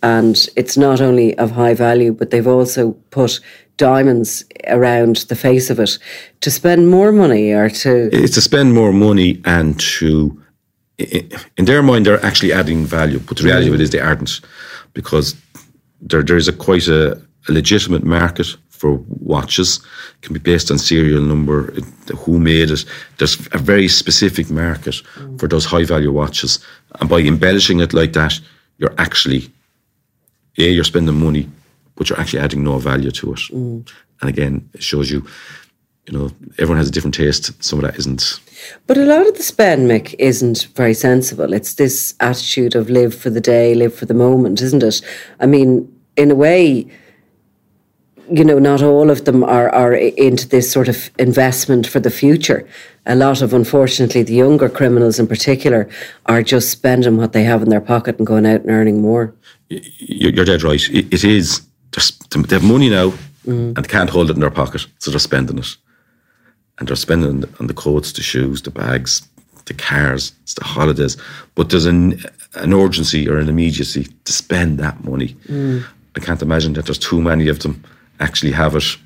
and 0.00 0.48
it's 0.54 0.76
not 0.76 1.00
only 1.00 1.36
of 1.38 1.50
high 1.50 1.74
value, 1.74 2.12
but 2.12 2.30
they've 2.30 2.46
also 2.46 2.92
put 3.10 3.40
diamonds 3.76 4.44
around 4.68 5.16
the 5.28 5.36
face 5.36 5.70
of 5.70 5.78
it 5.78 5.98
to 6.40 6.50
spend 6.50 6.88
more 6.88 7.12
money 7.12 7.52
or 7.52 7.68
to 7.68 8.08
It's 8.12 8.34
to 8.34 8.40
spend 8.40 8.74
more 8.74 8.92
money 8.92 9.40
and 9.44 9.78
to, 9.80 10.42
in 10.98 11.64
their 11.64 11.82
mind, 11.82 12.06
they're 12.06 12.24
actually 12.24 12.52
adding 12.52 12.84
value. 12.86 13.18
But 13.18 13.36
the 13.36 13.44
reality 13.44 13.68
of 13.68 13.74
it 13.74 13.80
is 13.80 13.90
they 13.90 14.00
aren't, 14.00 14.40
because 14.94 15.34
there 16.00 16.22
there 16.22 16.36
is 16.36 16.48
a 16.48 16.52
quite 16.52 16.88
a, 16.88 17.12
a 17.48 17.52
legitimate 17.52 18.04
market 18.04 18.56
for 18.70 18.98
watches. 19.20 19.80
It 20.16 20.22
can 20.22 20.34
be 20.34 20.40
based 20.40 20.70
on 20.70 20.78
serial 20.78 21.22
number, 21.22 21.72
who 22.16 22.38
made 22.38 22.70
it. 22.70 22.84
There's 23.18 23.48
a 23.52 23.58
very 23.58 23.88
specific 23.88 24.50
market 24.50 25.02
for 25.38 25.48
those 25.48 25.64
high 25.64 25.84
value 25.84 26.12
watches, 26.12 26.58
and 27.00 27.08
by 27.08 27.20
embellishing 27.20 27.80
it 27.80 27.92
like 27.92 28.12
that, 28.12 28.40
you're 28.78 28.94
actually 28.98 29.50
yeah, 30.56 30.68
you're 30.68 30.84
spending 30.84 31.20
money, 31.22 31.48
but 31.96 32.08
you're 32.08 32.20
actually 32.20 32.40
adding 32.40 32.62
no 32.62 32.78
value 32.78 33.10
to 33.10 33.32
it. 33.32 33.40
Mm. 33.50 33.90
And 34.20 34.30
again, 34.30 34.68
it 34.72 34.82
shows 34.82 35.10
you, 35.10 35.26
you 36.06 36.16
know, 36.16 36.30
everyone 36.58 36.78
has 36.78 36.88
a 36.88 36.92
different 36.92 37.14
taste. 37.14 37.62
Some 37.62 37.78
of 37.78 37.84
that 37.84 37.98
isn't. 37.98 38.40
But 38.86 38.96
a 38.96 39.04
lot 39.04 39.26
of 39.26 39.36
the 39.36 39.42
spend, 39.42 39.90
Mick, 39.90 40.14
isn't 40.18 40.68
very 40.74 40.94
sensible. 40.94 41.52
It's 41.52 41.74
this 41.74 42.14
attitude 42.20 42.74
of 42.74 42.88
live 42.88 43.14
for 43.14 43.30
the 43.30 43.40
day, 43.40 43.74
live 43.74 43.94
for 43.94 44.06
the 44.06 44.14
moment, 44.14 44.62
isn't 44.62 44.82
it? 44.82 45.00
I 45.40 45.46
mean, 45.46 45.92
in 46.16 46.30
a 46.30 46.34
way, 46.34 46.88
you 48.30 48.44
know, 48.44 48.58
not 48.58 48.82
all 48.82 49.10
of 49.10 49.24
them 49.24 49.44
are, 49.44 49.68
are 49.70 49.94
into 49.94 50.48
this 50.48 50.70
sort 50.70 50.88
of 50.88 51.10
investment 51.18 51.86
for 51.86 52.00
the 52.00 52.10
future. 52.10 52.66
A 53.06 53.14
lot 53.14 53.40
of, 53.42 53.54
unfortunately, 53.54 54.22
the 54.22 54.34
younger 54.34 54.68
criminals 54.68 55.18
in 55.18 55.26
particular 55.26 55.88
are 56.26 56.42
just 56.42 56.70
spending 56.70 57.16
what 57.16 57.32
they 57.32 57.44
have 57.44 57.62
in 57.62 57.68
their 57.68 57.80
pocket 57.80 58.18
and 58.18 58.26
going 58.26 58.46
out 58.46 58.62
and 58.62 58.70
earning 58.70 59.00
more. 59.00 59.32
You're, 59.68 60.44
dead 60.44 60.62
right. 60.62 60.82
It 60.90 61.24
is. 61.24 61.62
They 61.96 62.56
have 62.56 62.64
money 62.64 62.90
now, 62.90 63.12
mm. 63.46 63.76
and 63.76 63.88
can't 63.88 64.10
hold 64.10 64.30
it 64.30 64.34
in 64.34 64.40
their 64.40 64.50
pocket, 64.50 64.86
so 64.98 65.10
they're 65.10 65.18
spending 65.20 65.58
it. 65.58 65.76
and 66.78 66.88
they're 66.88 66.96
spending 66.96 67.28
on 67.30 67.40
the, 67.40 67.48
on 67.60 67.66
the 67.66 67.74
coats, 67.74 68.12
the 68.12 68.22
shoes, 68.22 68.62
the 68.62 68.70
bags, 68.70 69.26
the 69.64 69.74
cars, 69.74 70.32
it's 70.42 70.54
the 70.54 70.64
holidays. 70.64 71.16
But 71.54 71.70
there's 71.70 71.86
an 71.86 72.20
an 72.54 72.72
urgency 72.72 73.28
or 73.28 73.38
an 73.38 73.48
immediacy 73.48 74.08
to 74.24 74.32
spend 74.32 74.78
that 74.78 75.04
money. 75.04 75.36
Mm. 75.46 75.84
I 76.16 76.20
can't 76.20 76.42
imagine 76.42 76.72
that 76.74 76.86
there's 76.86 76.98
too 76.98 77.20
many 77.20 77.48
of 77.48 77.58
them 77.58 77.82
actually 78.20 78.52
have 78.52 78.74
it 78.76 78.96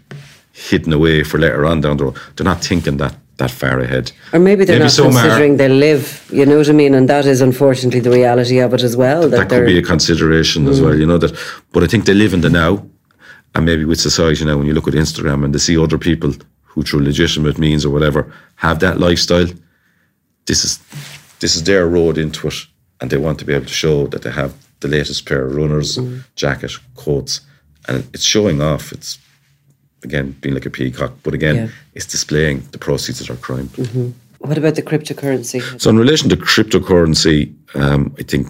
hidden 0.52 0.92
away 0.92 1.24
for 1.24 1.38
later 1.38 1.66
on 1.66 1.80
down 1.80 1.96
the 1.96 2.04
road. 2.04 2.18
They're 2.36 2.44
not 2.44 2.62
thinking 2.64 2.98
that 2.98 3.14
that 3.40 3.50
far 3.50 3.80
ahead. 3.80 4.12
Or 4.32 4.38
maybe 4.38 4.64
they're 4.64 4.78
not 4.78 4.92
some 4.92 5.08
are. 5.08 5.12
considering 5.12 5.56
they 5.56 5.68
live. 5.68 6.28
You 6.30 6.46
know 6.46 6.58
what 6.58 6.68
I 6.68 6.72
mean? 6.72 6.94
And 6.94 7.08
that 7.08 7.26
is 7.26 7.40
unfortunately 7.40 8.00
the 8.00 8.10
reality 8.10 8.58
of 8.60 8.72
it 8.72 8.82
as 8.82 8.96
well. 8.96 9.22
That, 9.22 9.48
that 9.48 9.48
could 9.48 9.66
be 9.66 9.78
a 9.78 9.82
consideration 9.82 10.68
as 10.68 10.78
mm. 10.78 10.84
well, 10.84 10.96
you 10.96 11.06
know 11.06 11.18
that. 11.18 11.32
But 11.72 11.82
I 11.82 11.86
think 11.86 12.04
they 12.04 12.14
live 12.14 12.32
in 12.34 12.42
the 12.42 12.50
now, 12.50 12.86
and 13.54 13.66
maybe 13.66 13.84
with 13.84 14.00
society 14.00 14.44
now, 14.44 14.56
when 14.58 14.66
you 14.66 14.74
look 14.74 14.88
at 14.88 14.94
Instagram 14.94 15.44
and 15.44 15.54
they 15.54 15.58
see 15.58 15.76
other 15.76 15.98
people 15.98 16.32
who, 16.62 16.82
through 16.82 17.02
legitimate 17.02 17.58
means 17.58 17.84
or 17.84 17.90
whatever, 17.90 18.32
have 18.56 18.78
that 18.80 19.00
lifestyle. 19.00 19.48
This 20.46 20.64
is 20.64 20.78
this 21.40 21.56
is 21.56 21.64
their 21.64 21.88
road 21.88 22.18
into 22.18 22.48
it, 22.48 22.54
and 23.00 23.10
they 23.10 23.16
want 23.16 23.38
to 23.38 23.44
be 23.44 23.54
able 23.54 23.66
to 23.66 23.80
show 23.84 24.06
that 24.08 24.22
they 24.22 24.30
have 24.30 24.52
the 24.80 24.88
latest 24.88 25.26
pair 25.26 25.46
of 25.46 25.56
runners, 25.56 25.96
mm. 25.96 26.22
jacket, 26.36 26.72
coats, 26.94 27.40
and 27.88 28.06
it's 28.14 28.24
showing 28.24 28.60
off. 28.60 28.92
It's 28.92 29.18
again 30.04 30.34
being 30.40 30.54
like 30.54 30.66
a 30.66 30.70
peacock, 30.70 31.12
but 31.22 31.34
again, 31.34 31.56
Yeah. 31.56 31.68
it's 31.94 32.06
displaying 32.06 32.62
the 32.72 32.78
proceeds 32.78 33.20
of 33.20 33.30
our 33.30 33.36
crime. 33.36 33.68
what 34.38 34.56
about 34.56 34.74
the 34.74 34.82
cryptocurrency? 34.82 35.60
So, 35.80 35.90
in 35.90 35.98
relation 35.98 36.28
to 36.30 36.36
cryptocurrency, 36.36 37.52
um, 37.74 38.14
I 38.18 38.22
think 38.22 38.46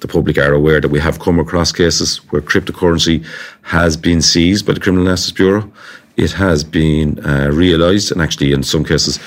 the 0.00 0.08
public 0.08 0.38
are 0.38 0.52
aware 0.52 0.80
that 0.80 0.90
we 0.90 1.00
have 1.00 1.18
come 1.18 1.38
across 1.40 1.72
cases 1.72 2.18
where 2.30 2.42
cryptocurrency 2.42 3.24
has 3.62 3.96
been 3.96 4.22
seized 4.22 4.66
by 4.66 4.72
the 4.74 4.80
Criminal 4.80 5.06
Justice 5.06 5.32
Bureau. 5.32 5.70
It 6.16 6.32
has 6.32 6.62
been 6.64 7.18
uh, 7.24 7.50
realised, 7.52 8.12
and 8.12 8.20
actually, 8.20 8.52
in 8.52 8.62
some 8.62 8.84
cases, 8.84 9.18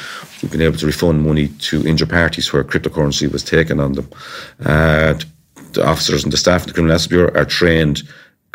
we've 0.41 0.51
been 0.51 0.61
able 0.61 0.77
to 0.77 0.85
refund 0.85 1.25
money 1.25 1.47
to 1.69 1.85
injured 1.87 2.09
parties 2.09 2.51
where 2.53 2.63
cryptocurrency 2.63 3.29
was 3.31 3.43
taken 3.43 3.79
on 3.79 3.93
them. 3.93 4.07
Uh, 4.63 5.15
the 5.73 5.85
officers 5.85 6.23
and 6.23 6.31
the 6.31 6.37
staff 6.37 6.61
of 6.61 6.67
the 6.67 6.73
Criminal 6.73 6.93
Justice 6.95 7.07
Bureau 7.07 7.33
are 7.33 7.45
trained 7.45 8.03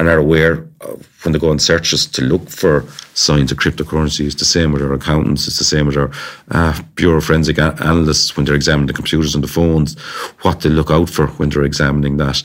and 0.01 0.09
are 0.09 0.19
aware 0.19 0.67
of 0.81 1.07
when 1.23 1.33
they 1.33 1.39
go 1.39 1.51
on 1.51 1.59
searches 1.59 2.07
to 2.07 2.23
look 2.23 2.49
for 2.49 2.87
signs 3.13 3.53
of 3.53 3.59
cryptocurrency. 3.59 4.25
It's 4.25 4.35
the 4.35 4.47
same 4.47 4.73
with 4.73 4.81
our 4.81 4.95
accountants, 4.95 5.47
it's 5.47 5.59
the 5.59 5.65
same 5.65 5.87
with 5.87 5.99
our 5.99 6.11
uh, 6.51 6.81
Bureau 6.95 7.21
forensic 7.21 7.59
analysts 7.59 8.35
when 8.35 8.47
they're 8.47 8.55
examining 8.55 8.87
the 8.87 8.95
computers 8.95 9.35
and 9.35 9.45
the 9.45 9.49
phones, 9.49 10.01
what 10.41 10.63
they 10.63 10.71
look 10.71 10.91
out 10.91 11.11
for 11.11 11.27
when 11.27 11.51
they're 11.51 11.65
examining 11.65 12.17
that. 12.17 12.43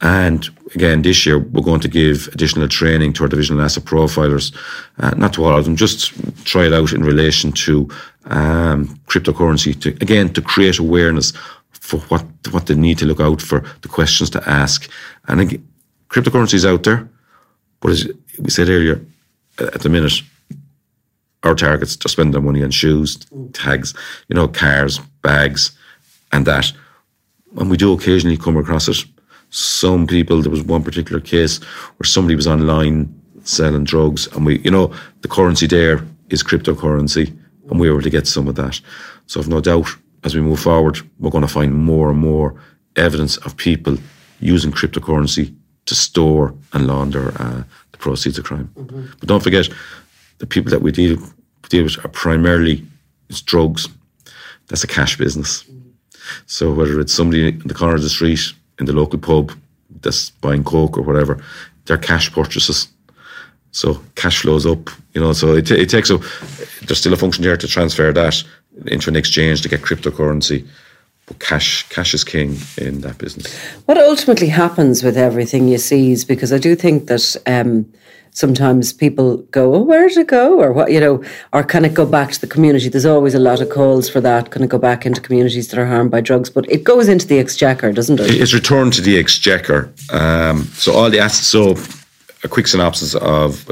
And 0.00 0.48
again, 0.76 1.02
this 1.02 1.26
year 1.26 1.40
we're 1.40 1.62
going 1.62 1.80
to 1.80 1.88
give 1.88 2.28
additional 2.28 2.68
training 2.68 3.14
to 3.14 3.24
our 3.24 3.28
divisional 3.28 3.62
asset 3.62 3.82
profilers, 3.82 4.54
uh, 4.98 5.10
not 5.16 5.32
to 5.34 5.44
all 5.44 5.58
of 5.58 5.64
them, 5.64 5.74
just 5.74 6.12
try 6.44 6.66
it 6.66 6.72
out 6.72 6.92
in 6.92 7.02
relation 7.02 7.50
to 7.52 7.88
um, 8.26 8.86
cryptocurrency 9.06 9.78
to 9.80 9.88
again 10.00 10.32
to 10.34 10.40
create 10.40 10.78
awareness 10.78 11.32
for 11.72 11.98
what 12.10 12.24
what 12.52 12.66
they 12.66 12.76
need 12.76 12.98
to 12.98 13.06
look 13.06 13.20
out 13.20 13.42
for, 13.42 13.64
the 13.80 13.88
questions 13.88 14.30
to 14.30 14.48
ask, 14.48 14.88
and 15.26 15.60
cryptocurrency 16.12 16.54
is 16.54 16.66
out 16.66 16.82
there, 16.82 17.08
but 17.80 17.92
as 17.92 18.08
we 18.38 18.50
said 18.50 18.68
earlier, 18.68 19.00
uh, 19.58 19.70
at 19.74 19.80
the 19.80 19.88
minute, 19.88 20.20
our 21.42 21.54
targets 21.54 21.96
are 22.04 22.08
spending 22.08 22.32
their 22.32 22.42
money 22.42 22.62
on 22.62 22.70
shoes, 22.70 23.18
tags, 23.52 23.94
you 24.28 24.36
know, 24.36 24.46
cars, 24.46 24.98
bags, 25.22 25.72
and 26.30 26.46
that. 26.46 26.70
And 27.56 27.70
we 27.70 27.76
do 27.76 27.92
occasionally 27.92 28.36
come 28.36 28.56
across 28.56 28.88
it. 28.88 29.04
Some 29.50 30.06
people, 30.06 30.40
there 30.40 30.50
was 30.50 30.62
one 30.62 30.84
particular 30.84 31.20
case 31.20 31.62
where 31.96 32.06
somebody 32.06 32.36
was 32.36 32.46
online 32.46 33.12
selling 33.44 33.84
drugs, 33.84 34.28
and 34.28 34.46
we, 34.46 34.58
you 34.60 34.70
know, 34.70 34.94
the 35.22 35.28
currency 35.28 35.66
there 35.66 36.06
is 36.28 36.42
cryptocurrency, 36.42 37.36
and 37.70 37.80
we 37.80 37.88
were 37.88 37.96
able 37.96 38.02
to 38.02 38.10
get 38.10 38.26
some 38.26 38.48
of 38.48 38.54
that. 38.56 38.80
So, 39.26 39.40
I've 39.40 39.48
no 39.48 39.60
doubt 39.60 39.88
as 40.24 40.34
we 40.34 40.40
move 40.40 40.60
forward, 40.60 40.98
we're 41.18 41.30
going 41.30 41.46
to 41.46 41.52
find 41.52 41.74
more 41.74 42.10
and 42.10 42.18
more 42.18 42.54
evidence 42.96 43.38
of 43.38 43.56
people 43.56 43.96
using 44.40 44.70
cryptocurrency 44.70 45.54
to 45.86 45.94
store 45.94 46.54
and 46.72 46.86
launder 46.86 47.32
uh, 47.40 47.62
the 47.92 47.98
proceeds 47.98 48.38
of 48.38 48.44
crime. 48.44 48.70
But 49.18 49.28
don't 49.28 49.42
forget, 49.42 49.68
the 50.38 50.46
people 50.46 50.70
that 50.70 50.82
we 50.82 50.92
deal, 50.92 51.18
deal 51.68 51.84
with 51.84 52.04
are 52.04 52.08
primarily 52.08 52.84
it's 53.28 53.40
drugs. 53.40 53.88
That's 54.68 54.84
a 54.84 54.88
cash 54.88 55.16
business. 55.16 55.64
So 56.46 56.72
whether 56.72 57.00
it's 57.00 57.12
somebody 57.12 57.48
in 57.48 57.66
the 57.66 57.74
corner 57.74 57.94
of 57.94 58.02
the 58.02 58.08
street, 58.08 58.52
in 58.78 58.86
the 58.86 58.92
local 58.92 59.18
pub, 59.18 59.52
that's 60.00 60.30
buying 60.30 60.64
coke 60.64 60.96
or 60.96 61.02
whatever, 61.02 61.42
they're 61.86 61.98
cash 61.98 62.32
purchases. 62.32 62.88
So 63.72 64.00
cash 64.14 64.42
flows 64.42 64.66
up, 64.66 64.90
you 65.14 65.20
know. 65.20 65.32
So 65.32 65.54
it, 65.54 65.70
it 65.70 65.88
takes 65.88 66.10
a. 66.10 66.18
There's 66.86 67.00
still 67.00 67.14
a 67.14 67.16
function 67.16 67.42
there 67.42 67.56
to 67.56 67.66
transfer 67.66 68.12
that 68.12 68.44
into 68.86 69.08
an 69.08 69.16
exchange 69.16 69.62
to 69.62 69.68
get 69.68 69.80
cryptocurrency, 69.80 70.66
but 71.26 71.38
cash 71.38 71.88
cash 71.88 72.14
is 72.14 72.24
king 72.24 72.56
in 72.78 73.00
that 73.02 73.18
business. 73.18 73.54
What 73.86 73.98
ultimately 73.98 74.48
happens 74.48 75.02
with 75.02 75.16
everything 75.16 75.68
you 75.68 75.78
seize? 75.78 76.24
Because 76.24 76.52
I 76.52 76.58
do 76.58 76.74
think 76.74 77.06
that 77.06 77.36
um, 77.46 77.86
sometimes 78.32 78.92
people 78.92 79.36
go, 79.52 79.74
"Oh, 79.74 79.82
where 79.82 80.08
did 80.08 80.18
it 80.18 80.26
go?" 80.26 80.60
or 80.60 80.72
what, 80.72 80.90
you 80.90 80.98
know, 80.98 81.22
or 81.52 81.62
can 81.62 81.84
it 81.84 81.94
go 81.94 82.04
back 82.04 82.32
to 82.32 82.40
the 82.40 82.46
community? 82.46 82.88
There's 82.88 83.06
always 83.06 83.34
a 83.34 83.38
lot 83.38 83.60
of 83.60 83.70
calls 83.70 84.08
for 84.08 84.20
that. 84.20 84.50
Can 84.50 84.62
it 84.62 84.70
go 84.70 84.78
back 84.78 85.06
into 85.06 85.20
communities 85.20 85.68
that 85.68 85.78
are 85.78 85.86
harmed 85.86 86.10
by 86.10 86.20
drugs? 86.20 86.50
But 86.50 86.70
it 86.70 86.82
goes 86.82 87.08
into 87.08 87.26
the 87.26 87.38
exchequer, 87.38 87.92
doesn't 87.92 88.18
it? 88.20 88.30
It's 88.30 88.54
returned 88.54 88.92
to 88.94 89.00
the 89.00 89.18
exchequer. 89.18 89.92
Um, 90.10 90.64
so 90.74 90.92
all 90.92 91.08
the 91.08 91.20
assets. 91.20 91.46
So 91.46 91.76
a 92.42 92.48
quick 92.48 92.66
synopsis 92.66 93.14
of. 93.14 93.68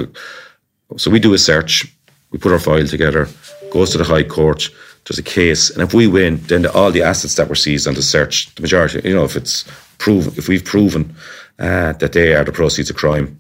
So 0.97 1.11
we 1.11 1.19
do 1.19 1.35
a 1.35 1.39
search. 1.39 1.93
We 2.31 2.39
put 2.39 2.53
our 2.53 2.61
file 2.61 2.87
together. 2.87 3.29
Goes 3.73 3.91
to 3.91 3.99
the 3.99 4.05
High 4.05 4.25
Court. 4.25 4.69
There's 5.11 5.19
a 5.19 5.23
case, 5.25 5.71
and 5.71 5.83
if 5.83 5.93
we 5.93 6.07
win, 6.07 6.37
then 6.43 6.63
the, 6.63 6.73
all 6.73 6.93
the 6.93 7.03
assets 7.03 7.35
that 7.35 7.49
were 7.49 7.57
seized 7.57 7.89
on 7.89 7.95
the 7.95 8.03
search, 8.03 8.55
the 8.55 8.63
majority, 8.63 9.01
you 9.09 9.13
know, 9.13 9.25
if 9.25 9.35
it's 9.35 9.65
proven, 9.99 10.33
if 10.37 10.47
we've 10.47 10.65
proven 10.65 11.13
uh, 11.59 11.95
that 11.95 12.13
they 12.13 12.33
are 12.33 12.45
the 12.45 12.53
proceeds 12.53 12.91
of 12.91 12.95
crime, 12.95 13.37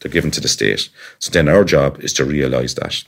they're 0.00 0.12
given 0.12 0.30
to 0.32 0.40
the 0.42 0.48
state. 0.48 0.90
So 1.18 1.30
then 1.30 1.48
our 1.48 1.64
job 1.64 1.98
is 2.00 2.12
to 2.12 2.26
realise 2.26 2.74
that. 2.74 3.02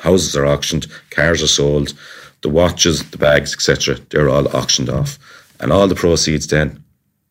Houses 0.00 0.36
are 0.36 0.44
auctioned, 0.44 0.88
cars 1.10 1.40
are 1.40 1.46
sold, 1.46 1.94
the 2.40 2.48
watches, 2.48 3.08
the 3.10 3.18
bags, 3.18 3.54
etc. 3.54 3.98
They're 4.10 4.28
all 4.28 4.48
auctioned 4.48 4.90
off, 4.90 5.20
and 5.60 5.72
all 5.72 5.86
the 5.86 5.94
proceeds 5.94 6.48
then 6.48 6.82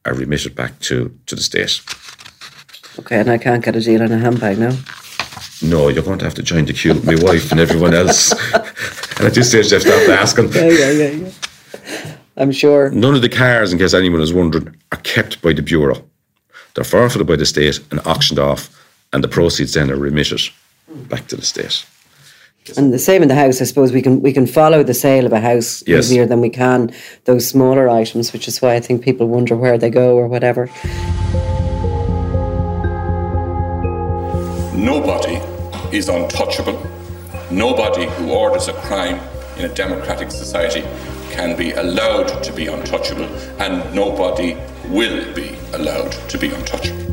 are 0.05 0.13
remitted 0.13 0.55
back 0.55 0.79
to 0.87 1.13
to 1.25 1.35
the 1.35 1.43
state. 1.43 1.81
Okay, 2.99 3.19
and 3.19 3.29
I 3.29 3.37
can't 3.37 3.65
get 3.65 3.75
a 3.75 3.81
deal 3.81 4.01
on 4.01 4.13
a 4.13 4.17
handbag 4.17 4.59
now. 4.59 4.77
No, 5.61 5.87
you're 5.89 6.03
going 6.03 6.19
to 6.19 6.25
have 6.25 6.35
to 6.35 6.43
join 6.43 6.65
the 6.65 6.73
queue 6.73 6.93
with 6.93 7.05
my 7.05 7.15
wife 7.15 7.51
and 7.51 7.59
everyone 7.59 7.93
else. 7.93 8.31
and 8.53 9.25
at 9.27 9.33
this 9.33 9.49
stage, 9.49 9.69
they've 9.69 9.81
stopped 9.81 10.09
asking. 10.09 10.51
Yeah, 10.53 10.67
yeah, 10.67 10.91
yeah, 10.91 11.09
yeah. 11.09 11.31
I'm 12.37 12.51
sure. 12.51 12.91
None 12.91 13.15
of 13.15 13.21
the 13.21 13.29
cars, 13.29 13.73
in 13.73 13.79
case 13.79 13.93
anyone 13.93 14.21
is 14.21 14.33
wondering, 14.33 14.75
are 14.91 14.99
kept 14.99 15.41
by 15.41 15.53
the 15.53 15.63
bureau. 15.63 16.03
They're 16.75 16.83
forfeited 16.83 17.25
by 17.25 17.35
the 17.37 17.45
state 17.45 17.79
and 17.89 17.99
auctioned 18.05 18.39
off, 18.39 18.69
and 19.11 19.23
the 19.23 19.27
proceeds 19.27 19.73
then 19.73 19.89
are 19.89 19.95
remitted 19.95 20.41
back 21.09 21.27
to 21.27 21.35
the 21.35 21.45
state. 21.45 21.85
And 22.75 22.93
the 22.93 22.99
same 22.99 23.21
in 23.21 23.29
the 23.29 23.35
house, 23.35 23.61
I 23.61 23.65
suppose 23.65 23.93
we 23.93 24.01
can 24.01 24.21
we 24.21 24.33
can 24.33 24.45
follow 24.45 24.83
the 24.83 24.93
sale 24.93 25.25
of 25.25 25.33
a 25.33 25.39
house 25.39 25.83
Yes. 25.87 26.05
easier 26.05 26.25
than 26.25 26.41
we 26.41 26.49
can 26.49 26.91
those 27.23 27.47
smaller 27.47 27.89
items, 27.89 28.33
which 28.33 28.47
is 28.47 28.61
why 28.61 28.75
I 28.75 28.81
think 28.81 29.01
people 29.01 29.27
wonder 29.27 29.55
where 29.55 29.77
they 29.77 29.89
go 29.89 30.17
or 30.17 30.27
whatever. 30.27 30.69
Nobody 34.77 35.41
is 35.91 36.07
untouchable. 36.07 36.79
Nobody 37.49 38.05
who 38.05 38.31
orders 38.31 38.67
a 38.67 38.73
crime 38.73 39.19
in 39.57 39.65
a 39.65 39.73
democratic 39.73 40.29
society 40.29 40.81
can 41.31 41.57
be 41.57 41.71
allowed 41.71 42.43
to 42.43 42.53
be 42.53 42.67
untouchable, 42.67 43.25
and 43.59 43.91
nobody 43.95 44.55
will 44.89 45.33
be 45.33 45.57
allowed 45.73 46.11
to 46.29 46.37
be 46.37 46.51
untouchable. 46.51 47.05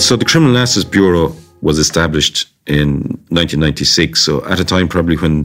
So 0.00 0.16
the 0.16 0.24
Criminal 0.24 0.54
Justice 0.56 0.82
Bureau 0.82 1.32
was 1.62 1.78
established 1.78 2.48
in 2.66 3.02
1996. 3.28 4.20
So 4.20 4.44
at 4.46 4.58
a 4.58 4.64
time 4.64 4.88
probably 4.88 5.16
when 5.16 5.44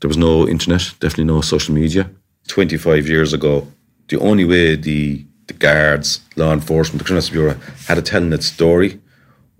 there 0.00 0.08
was 0.08 0.18
no 0.18 0.46
internet, 0.46 0.92
definitely 1.00 1.24
no 1.24 1.40
social 1.40 1.74
media. 1.74 2.10
25 2.48 3.08
years 3.08 3.32
ago, 3.32 3.66
the 4.08 4.18
only 4.18 4.44
way 4.44 4.76
the 4.76 5.24
the 5.46 5.54
guards, 5.54 6.20
law 6.34 6.52
enforcement, 6.52 6.98
the 6.98 7.04
Criminal 7.04 7.22
Justice 7.22 7.32
Bureau 7.32 7.56
had 7.86 7.96
of 7.96 8.04
telling 8.04 8.32
its 8.32 8.46
story 8.46 9.00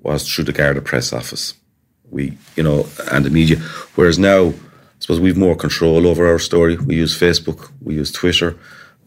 was 0.07 0.29
through 0.29 0.45
the 0.45 0.53
Garda 0.53 0.81
press 0.81 1.13
office. 1.13 1.55
We, 2.11 2.39
you 2.55 2.63
know, 2.63 2.87
and 3.11 3.25
the 3.25 3.31
media. 3.31 3.59
Whereas 3.97 4.19
now, 4.19 4.49
I 4.49 4.53
suppose 5.01 5.21
we've 5.21 5.37
more 5.37 5.57
control 5.57 6.07
over 6.07 6.27
our 6.27 6.39
story. 6.39 6.77
We 6.77 6.97
use 6.97 7.19
Facebook, 7.19 7.71
we 7.83 7.95
use 7.95 8.13
Twitter. 8.13 8.57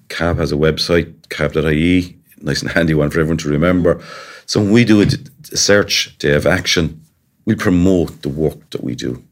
CAB 0.09 0.38
has 0.38 0.51
a 0.51 0.55
website, 0.55 1.13
cab.ie, 1.29 2.17
nice 2.41 2.62
and 2.62 2.71
handy 2.71 2.93
one 2.93 3.09
for 3.09 3.19
everyone 3.19 3.38
to 3.38 3.49
remember. 3.49 4.01
So 4.45 4.59
when 4.59 4.71
we 4.71 4.83
do 4.83 5.01
a, 5.01 5.07
search, 5.55 6.17
day 6.17 6.33
of 6.33 6.45
action, 6.45 7.01
we 7.45 7.55
promote 7.55 8.21
the 8.21 8.29
work 8.29 8.69
that 8.71 8.83
we 8.83 8.95
do. 8.95 9.23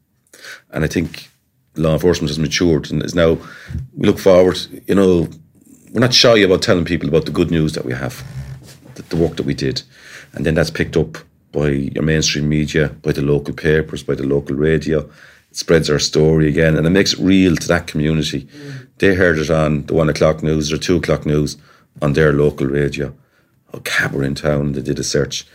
And 0.72 0.84
I 0.84 0.88
think 0.88 1.30
law 1.76 1.94
enforcement 1.94 2.30
has 2.30 2.40
matured 2.40 2.90
and 2.90 3.04
is 3.04 3.16
now, 3.16 3.38
we 3.96 4.08
look 4.08 4.20
forward, 4.20 4.58
you 4.88 4.96
know, 4.96 5.28
we're 5.92 6.02
not 6.02 6.14
shy 6.14 6.38
about 6.40 6.62
telling 6.62 6.86
people 6.86 7.10
about 7.10 7.26
the 7.26 7.32
good 7.32 7.52
news 7.52 7.74
that 7.74 7.86
we 7.86 7.94
have, 7.94 8.24
the, 8.96 9.04
the 9.04 9.16
work 9.16 9.36
that 9.38 9.46
we 9.46 9.54
did. 9.54 9.82
And 10.34 10.46
then 10.46 10.56
that's 10.56 10.72
picked 10.72 10.98
up 10.98 11.18
by 11.52 11.70
your 11.70 12.04
mainstream 12.04 12.50
media, 12.50 12.90
by 13.02 13.12
the 13.12 13.22
local 13.22 13.54
papers, 13.54 14.04
by 14.04 14.16
the 14.16 14.26
local 14.26 14.56
radio. 14.56 15.00
It 15.50 15.58
spreads 15.58 15.90
our 15.90 16.00
story 16.00 16.48
again 16.48 16.76
and 16.76 16.86
it 16.86 16.92
makes 16.92 17.14
it 17.14 17.20
real 17.20 17.56
to 17.56 17.68
that 17.68 17.88
community. 17.88 18.42
Mm. 18.44 18.88
They 18.98 19.16
heard 19.16 19.40
it 19.40 19.50
on 19.50 19.86
the 19.86 19.94
one 19.94 20.10
o'clock 20.10 20.44
news 20.44 20.72
or 20.72 20.78
two 20.78 20.98
o'clock 20.98 21.26
news 21.26 21.58
on 22.02 22.14
their 22.14 22.34
local 22.34 22.68
radio. 22.68 23.16
Oh, 23.74 23.80
cab 23.80 24.14
were 24.14 24.24
in 24.24 24.36
town, 24.36 24.74
they 24.74 24.82
did 24.82 25.00
a 25.00 25.04
search. 25.04 25.46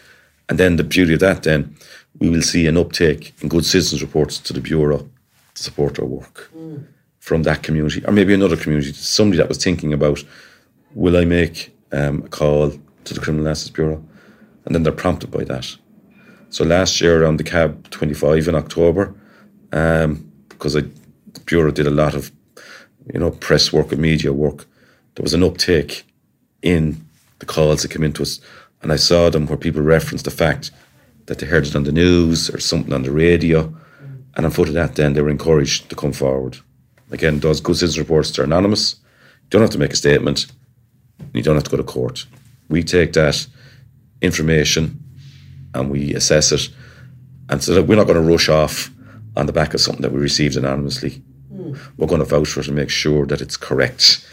And 0.49 0.59
then 0.59 0.77
the 0.77 0.85
beauty 0.85 1.15
of 1.15 1.21
that, 1.21 1.45
then, 1.45 1.77
we 2.19 2.29
will 2.29 2.43
see 2.43 2.67
an 2.67 2.77
uptake 2.77 3.35
in 3.41 3.49
good 3.49 3.65
citizens 3.65 4.03
reports 4.03 4.39
to 4.39 4.53
the 4.53 4.61
Bureau 4.61 5.09
to 5.55 5.63
support 5.63 5.99
our 5.99 6.05
work 6.05 6.51
mm. 6.55 6.85
from 7.21 7.43
that 7.45 7.63
community, 7.63 8.05
or 8.05 8.13
maybe 8.13 8.35
another 8.35 8.57
community, 8.57 8.93
somebody 8.93 9.39
that 9.39 9.49
was 9.49 9.63
thinking 9.63 9.93
about, 9.93 10.23
will 10.95 11.17
I 11.17 11.25
make 11.25 11.75
um, 11.93 12.23
a 12.25 12.29
call 12.29 12.71
to 13.05 13.15
the 13.15 13.21
Criminal 13.21 13.47
Justice 13.47 13.71
Bureau? 13.71 14.05
And 14.65 14.75
then 14.75 14.83
they're 14.83 14.93
prompted 14.93 15.31
by 15.31 15.45
that. 15.45 15.77
So 16.53 16.65
last 16.65 17.01
year 17.01 17.23
around 17.23 17.39
the 17.39 17.45
cab 17.45 17.89
25 17.89 18.47
in 18.47 18.55
October, 18.55 19.15
um, 19.73 20.31
because 20.51 20.77
I, 20.77 20.83
the 20.83 21.41
Bureau 21.47 21.71
did 21.71 21.87
a 21.87 21.91
lot 21.91 22.15
of, 22.15 22.31
you 23.11 23.19
know, 23.19 23.31
press 23.31 23.73
work 23.73 23.91
and 23.91 24.03
media 24.03 24.35
work, 24.35 24.67
there 25.15 25.23
was 25.23 25.33
an 25.33 25.43
uptake 25.43 26.05
in 26.61 27.03
the 27.39 27.47
calls 27.47 27.81
that 27.81 27.91
came 27.91 28.03
into 28.03 28.21
us. 28.21 28.39
And 28.83 28.93
I 28.93 28.97
saw 28.97 29.31
them 29.31 29.47
where 29.47 29.57
people 29.57 29.81
referenced 29.81 30.27
the 30.27 30.31
fact 30.31 30.71
that 31.25 31.39
they 31.39 31.47
heard 31.47 31.67
it 31.67 31.75
on 31.75 31.85
the 31.85 31.93
news 31.93 32.51
or 32.51 32.61
something 32.61 32.93
on 32.93 33.03
the 33.03 33.13
radio. 33.13 33.75
And 34.37 34.45
on 34.45 34.53
foot 34.53 34.69
of 34.69 34.75
that, 34.75 34.97
then 34.97 35.15
they 35.15 35.23
were 35.23 35.31
encouraged 35.31 35.89
to 35.89 35.97
come 35.97 36.13
forward. 36.13 36.59
Again, 37.11 37.41
those 37.41 37.63
good 37.63 37.77
citizens 37.77 37.99
reports 37.99 38.39
are 38.39 38.45
anonymous. 38.45 38.97
You 39.45 39.49
don't 39.49 39.63
have 39.63 39.71
to 39.71 39.79
make 39.79 39.95
a 39.95 39.97
statement. 39.97 40.53
You 41.33 41.43
don't 41.43 41.55
have 41.55 41.65
to 41.65 41.71
go 41.71 41.79
to 41.79 41.83
court. 41.83 42.27
We 42.69 42.83
take 42.83 43.15
that 43.15 43.47
information 44.21 45.02
and 45.75 45.91
we 45.91 46.15
assess 46.15 46.53
it. 46.53 46.69
And 47.49 47.63
so 47.63 47.75
that 47.75 47.85
we're 47.85 47.97
not 47.97 48.07
going 48.07 48.23
to 48.23 48.31
rush 48.31 48.49
off 48.49 48.91
on 49.37 49.47
the 49.47 49.53
back 49.53 49.75
of 49.75 49.81
something 49.81 50.03
that 50.03 50.13
we 50.13 50.21
received 50.21 50.57
anonymously. 50.57 51.23
Mm. 51.53 51.79
We're 51.97 52.07
going 52.07 52.21
to 52.21 52.27
vouch 52.27 52.49
for 52.49 52.61
it 52.61 52.67
and 52.67 52.77
make 52.77 52.91
sure 52.91 53.27
that 53.27 53.41
it's 53.41 53.57
correct. 53.57 54.27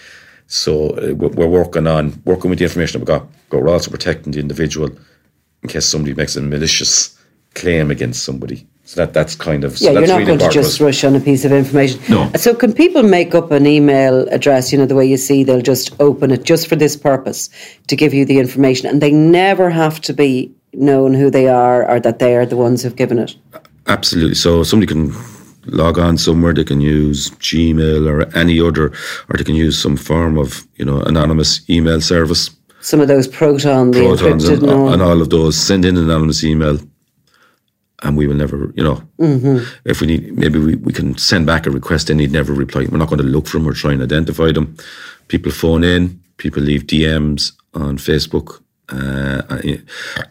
So 0.48 0.90
uh, 0.92 1.14
we're 1.14 1.48
working 1.48 1.88
on 1.88 2.22
working 2.26 2.50
with 2.50 2.60
the 2.60 2.66
information 2.66 3.00
that 3.00 3.06
we 3.06 3.20
got, 3.20 3.28
but 3.50 3.62
we're 3.62 3.70
also 3.70 3.92
protecting 3.92 4.34
the 4.34 4.40
individual 4.40 4.90
in 5.62 5.70
case 5.70 5.86
somebody 5.86 6.14
makes 6.16 6.36
a 6.36 6.42
malicious 6.42 7.18
claim 7.54 7.92
against 7.92 8.24
somebody. 8.24 8.68
So 8.84 9.02
that 9.02 9.14
that's 9.14 9.36
kind 9.36 9.64
of 9.64 9.80
yeah. 9.80 9.90
So 9.90 10.00
you're 10.00 10.08
not 10.08 10.16
really 10.16 10.26
going 10.26 10.40
to 10.40 10.50
just 10.50 10.80
rush 10.80 11.04
on 11.04 11.16
a 11.16 11.20
piece 11.20 11.46
of 11.46 11.52
information. 11.52 12.02
No. 12.10 12.32
So 12.36 12.56
can 12.56 12.74
people 12.74 13.04
make 13.04 13.36
up 13.36 13.52
an 13.52 13.68
email 13.68 14.28
address? 14.30 14.72
You 14.72 14.80
know 14.80 14.88
the 14.88 14.96
way 14.96 15.06
you 15.06 15.18
see 15.18 15.44
they'll 15.44 15.62
just 15.62 15.94
open 16.00 16.32
it 16.32 16.44
just 16.44 16.68
for 16.68 16.76
this 16.76 16.98
purpose 16.98 17.50
to 17.86 17.96
give 17.96 18.16
you 18.16 18.26
the 18.26 18.40
information, 18.40 18.90
and 18.90 19.00
they 19.00 19.12
never 19.12 19.70
have 19.70 20.02
to 20.02 20.14
be 20.14 20.52
known 20.74 21.14
who 21.14 21.30
they 21.30 21.48
are 21.48 21.88
or 21.90 22.00
that 22.00 22.20
they 22.20 22.36
are 22.36 22.46
the 22.46 22.58
ones 22.58 22.84
who've 22.84 22.96
given 22.96 23.20
it. 23.20 23.36
Absolutely. 23.88 24.36
So 24.36 24.64
somebody 24.64 24.88
can 24.94 25.14
log 25.66 25.98
on 25.98 26.18
somewhere. 26.18 26.54
They 26.54 26.64
can 26.64 26.82
use 26.82 27.32
Gmail 27.32 28.08
or 28.08 28.38
any 28.38 28.60
other, 28.62 28.88
or 29.30 29.38
they 29.38 29.44
can 29.44 29.56
use 29.56 29.82
some 29.82 29.98
form 29.98 30.38
of 30.38 30.66
you 30.76 30.86
know 30.86 31.02
anonymous 31.02 31.68
email 31.70 32.02
service. 32.02 32.50
Some 32.82 33.02
of 33.02 33.08
those 33.08 33.28
Proton, 33.28 33.92
the 33.92 34.00
Protons 34.02 34.48
and, 34.48 34.64
and 34.64 34.72
all. 34.72 34.94
and 34.94 35.02
all 35.02 35.22
of 35.22 35.30
those. 35.30 35.58
Send 35.58 35.86
in 35.86 35.98
an 35.98 36.04
anonymous 36.06 36.44
email, 36.44 36.80
and 38.04 38.16
we 38.16 38.26
will 38.28 38.36
never, 38.36 38.72
you 38.76 38.84
know, 38.84 39.02
Mm-hmm. 39.20 39.66
if 39.84 40.00
we 40.00 40.08
need, 40.08 40.38
maybe 40.38 40.60
we, 40.60 40.76
we 40.76 40.94
can 40.94 41.18
send 41.18 41.46
back 41.46 41.66
a 41.68 41.72
request 41.72 42.10
and 42.10 42.22
he'd 42.22 42.32
never 42.32 42.54
reply. 42.54 42.86
We're 42.90 42.98
not 42.98 43.10
going 43.10 43.20
to 43.22 43.28
look 43.28 43.48
for 43.48 43.58
them 43.58 43.68
or 43.68 43.74
try 43.74 43.92
and 43.92 44.02
identify 44.02 44.52
them. 44.54 44.78
People 45.28 45.52
phone 45.52 45.84
in, 45.84 46.22
people 46.38 46.64
leave 46.64 46.84
DMs 46.84 47.52
on 47.74 47.98
Facebook, 47.98 48.62
uh, 48.92 49.42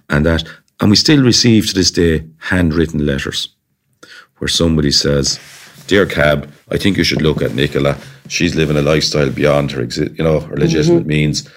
and 0.08 0.26
that. 0.26 0.44
And 0.80 0.90
we 0.90 0.96
still 0.96 1.22
receive 1.22 1.66
to 1.68 1.74
this 1.74 1.90
day 1.90 2.24
handwritten 2.38 3.04
letters 3.04 3.48
where 4.38 4.48
somebody 4.48 4.92
says, 4.92 5.40
Dear 5.86 6.06
Cab, 6.06 6.50
I 6.70 6.76
think 6.76 6.96
you 6.96 7.04
should 7.04 7.22
look 7.22 7.42
at 7.42 7.54
Nicola. 7.54 7.96
She's 8.28 8.54
living 8.54 8.76
a 8.76 8.82
lifestyle 8.82 9.30
beyond 9.30 9.72
her, 9.72 9.82
exi- 9.84 10.16
you 10.16 10.22
know, 10.22 10.40
her 10.40 10.56
legitimate 10.56 11.06
means. 11.06 11.48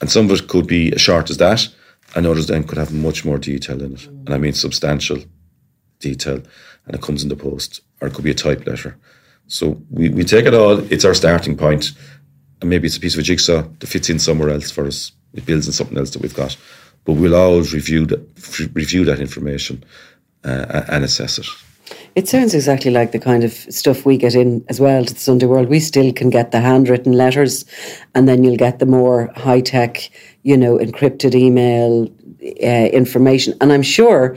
And 0.00 0.10
some 0.10 0.30
of 0.30 0.38
it 0.38 0.48
could 0.48 0.66
be 0.66 0.92
as 0.92 1.00
short 1.00 1.30
as 1.30 1.36
that, 1.36 1.68
and 2.16 2.26
others 2.26 2.46
then 2.46 2.64
could 2.64 2.78
have 2.78 2.92
much 2.92 3.24
more 3.24 3.38
detail 3.38 3.80
in 3.82 3.94
it. 3.94 4.06
And 4.06 4.30
I 4.30 4.38
mean 4.38 4.52
substantial 4.54 5.18
detail. 6.00 6.42
And 6.86 6.94
it 6.94 7.02
comes 7.02 7.22
in 7.22 7.28
the 7.28 7.36
post, 7.36 7.80
or 8.00 8.08
it 8.08 8.14
could 8.14 8.24
be 8.24 8.30
a 8.30 8.34
type 8.34 8.66
letter. 8.66 8.96
So 9.46 9.80
we, 9.90 10.08
we 10.08 10.24
take 10.24 10.46
it 10.46 10.54
all, 10.54 10.78
it's 10.92 11.04
our 11.04 11.14
starting 11.14 11.56
point, 11.56 11.92
and 12.60 12.70
maybe 12.70 12.86
it's 12.86 12.96
a 12.96 13.00
piece 13.00 13.14
of 13.14 13.20
a 13.20 13.22
jigsaw 13.22 13.62
that 13.78 13.86
fits 13.86 14.10
in 14.10 14.18
somewhere 14.18 14.50
else 14.50 14.70
for 14.70 14.86
us. 14.86 15.12
It 15.34 15.46
builds 15.46 15.66
on 15.66 15.72
something 15.72 15.98
else 15.98 16.10
that 16.10 16.22
we've 16.22 16.34
got. 16.34 16.56
But 17.04 17.14
we'll 17.14 17.36
always 17.36 17.74
review 17.74 18.06
that, 18.06 18.70
review 18.72 19.04
that 19.04 19.20
information 19.20 19.84
uh, 20.44 20.82
and 20.88 21.04
assess 21.04 21.38
it. 21.38 21.46
It 22.14 22.28
sounds 22.28 22.54
exactly 22.54 22.90
like 22.90 23.12
the 23.12 23.18
kind 23.18 23.44
of 23.44 23.52
stuff 23.52 24.06
we 24.06 24.16
get 24.16 24.34
in 24.34 24.64
as 24.68 24.80
well 24.80 25.04
to 25.04 25.12
the 25.12 25.20
Sunday 25.20 25.46
World. 25.46 25.68
We 25.68 25.80
still 25.80 26.12
can 26.12 26.30
get 26.30 26.50
the 26.50 26.60
handwritten 26.60 27.12
letters, 27.12 27.64
and 28.14 28.28
then 28.28 28.42
you'll 28.42 28.56
get 28.56 28.78
the 28.78 28.86
more 28.86 29.30
high 29.36 29.60
tech, 29.60 30.10
you 30.44 30.56
know, 30.56 30.78
encrypted 30.78 31.34
email 31.34 32.08
uh, 32.62 32.88
information. 32.92 33.54
And 33.60 33.72
I'm 33.72 33.82
sure, 33.82 34.36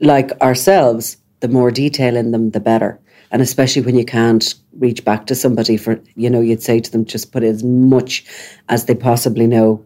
like 0.00 0.32
ourselves, 0.40 1.18
the 1.40 1.48
more 1.48 1.70
detail 1.70 2.16
in 2.16 2.32
them, 2.32 2.50
the 2.50 2.60
better. 2.60 2.98
And 3.30 3.42
especially 3.42 3.82
when 3.82 3.96
you 3.96 4.06
can't 4.06 4.54
reach 4.78 5.04
back 5.04 5.26
to 5.26 5.34
somebody 5.34 5.76
for, 5.76 6.00
you 6.14 6.30
know, 6.30 6.40
you'd 6.40 6.62
say 6.62 6.80
to 6.80 6.90
them, 6.90 7.04
just 7.04 7.30
put 7.30 7.42
as 7.42 7.62
much 7.62 8.24
as 8.70 8.86
they 8.86 8.94
possibly 8.94 9.46
know 9.46 9.84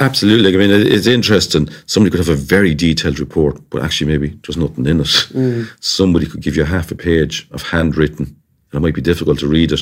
Absolutely. 0.00 0.54
I 0.54 0.58
mean, 0.58 0.70
it's 0.70 1.06
interesting. 1.06 1.68
Somebody 1.86 2.10
could 2.10 2.26
have 2.26 2.34
a 2.34 2.40
very 2.40 2.74
detailed 2.74 3.18
report, 3.18 3.58
but 3.70 3.82
actually, 3.82 4.10
maybe 4.10 4.38
there's 4.44 4.56
nothing 4.56 4.86
in 4.86 5.00
it. 5.00 5.06
Mm. 5.06 5.68
Somebody 5.80 6.26
could 6.26 6.42
give 6.42 6.56
you 6.56 6.64
half 6.64 6.90
a 6.90 6.94
page 6.94 7.48
of 7.52 7.62
handwritten, 7.62 8.26
and 8.26 8.74
it 8.74 8.80
might 8.80 8.94
be 8.94 9.00
difficult 9.00 9.38
to 9.40 9.48
read 9.48 9.72
it, 9.72 9.80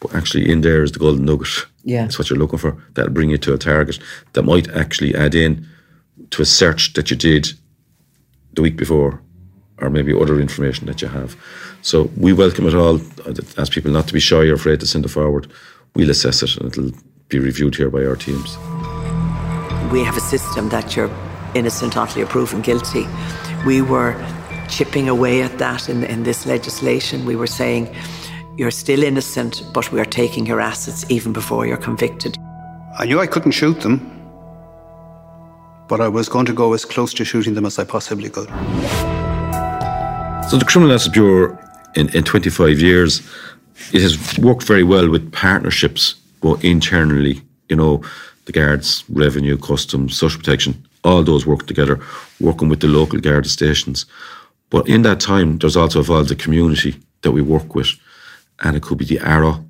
but 0.00 0.14
actually, 0.14 0.50
in 0.50 0.60
there 0.60 0.82
is 0.82 0.92
the 0.92 0.98
golden 0.98 1.24
nugget. 1.24 1.66
Yeah. 1.84 2.02
That's 2.02 2.18
what 2.18 2.30
you're 2.30 2.38
looking 2.38 2.58
for. 2.58 2.76
That'll 2.94 3.12
bring 3.12 3.30
you 3.30 3.38
to 3.38 3.54
a 3.54 3.58
target 3.58 3.98
that 4.32 4.42
might 4.42 4.68
actually 4.70 5.14
add 5.14 5.34
in 5.34 5.66
to 6.30 6.42
a 6.42 6.46
search 6.46 6.92
that 6.94 7.10
you 7.10 7.16
did 7.16 7.48
the 8.54 8.62
week 8.62 8.76
before, 8.76 9.20
or 9.78 9.90
maybe 9.90 10.12
other 10.14 10.40
information 10.40 10.86
that 10.86 11.02
you 11.02 11.08
have. 11.08 11.36
So 11.82 12.10
we 12.16 12.32
welcome 12.32 12.66
it 12.66 12.74
all. 12.74 13.00
Ask 13.58 13.72
people 13.72 13.92
not 13.92 14.06
to 14.08 14.14
be 14.14 14.20
shy 14.20 14.46
or 14.46 14.54
afraid 14.54 14.80
to 14.80 14.86
send 14.86 15.04
it 15.04 15.08
forward. 15.08 15.50
We'll 15.94 16.10
assess 16.10 16.42
it, 16.42 16.56
and 16.56 16.66
it'll 16.66 16.92
be 17.28 17.38
reviewed 17.38 17.76
here 17.76 17.90
by 17.90 18.04
our 18.04 18.16
teams. 18.16 18.56
We 19.90 20.02
have 20.02 20.16
a 20.16 20.20
system 20.20 20.68
that 20.70 20.96
you're 20.96 21.10
innocent 21.54 21.96
until 21.96 22.18
you're 22.18 22.26
proven 22.26 22.60
guilty. 22.60 23.06
We 23.64 23.82
were 23.82 24.14
chipping 24.68 25.08
away 25.08 25.42
at 25.42 25.58
that 25.58 25.88
in, 25.88 26.04
in 26.04 26.24
this 26.24 26.46
legislation. 26.46 27.24
We 27.24 27.36
were 27.36 27.46
saying 27.46 27.94
you're 28.56 28.70
still 28.70 29.02
innocent, 29.02 29.62
but 29.72 29.92
we 29.92 30.00
are 30.00 30.04
taking 30.04 30.46
your 30.46 30.60
assets 30.60 31.04
even 31.08 31.32
before 31.32 31.66
you're 31.66 31.76
convicted. 31.76 32.36
I 32.98 33.06
knew 33.06 33.20
I 33.20 33.26
couldn't 33.26 33.52
shoot 33.52 33.80
them, 33.80 34.00
but 35.88 36.00
I 36.00 36.08
was 36.08 36.28
going 36.28 36.46
to 36.46 36.52
go 36.52 36.72
as 36.72 36.84
close 36.84 37.14
to 37.14 37.24
shooting 37.24 37.54
them 37.54 37.66
as 37.66 37.78
I 37.78 37.84
possibly 37.84 38.30
could. 38.30 38.48
So 40.50 40.56
the 40.56 40.64
Criminal 40.66 40.94
Justice 40.94 41.12
Bureau, 41.12 41.58
in, 41.94 42.08
in 42.14 42.24
25 42.24 42.80
years, 42.80 43.20
it 43.92 44.02
has 44.02 44.38
worked 44.38 44.64
very 44.64 44.82
well 44.82 45.08
with 45.08 45.30
partnerships, 45.32 46.14
both 46.40 46.64
internally, 46.64 47.42
you 47.68 47.76
know, 47.76 48.02
the 48.46 48.52
guards, 48.52 49.04
revenue, 49.08 49.58
customs, 49.58 50.16
social 50.16 50.40
protection, 50.40 50.86
all 51.04 51.22
those 51.22 51.46
work 51.46 51.66
together, 51.66 52.00
working 52.40 52.68
with 52.68 52.80
the 52.80 52.88
local 52.88 53.20
guard 53.20 53.46
stations. 53.46 54.06
But 54.70 54.88
in 54.88 55.02
that 55.02 55.20
time, 55.20 55.58
there's 55.58 55.76
also 55.76 56.00
evolved 56.00 56.30
the 56.30 56.36
community 56.36 56.96
that 57.22 57.32
we 57.32 57.42
work 57.42 57.74
with, 57.74 57.90
and 58.60 58.76
it 58.76 58.82
could 58.82 58.98
be 58.98 59.04
the 59.04 59.20
ARA, 59.20 59.62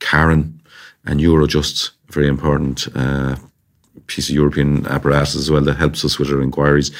CARIN, 0.00 0.60
and 1.06 1.20
Eurojust, 1.20 1.90
a 2.08 2.12
very 2.12 2.28
important 2.28 2.88
uh, 2.94 3.36
piece 4.06 4.28
of 4.28 4.34
European 4.34 4.86
apparatus 4.86 5.36
as 5.36 5.50
well 5.50 5.62
that 5.62 5.76
helps 5.76 6.04
us 6.04 6.18
with 6.18 6.30
our 6.30 6.42
inquiries. 6.42 6.90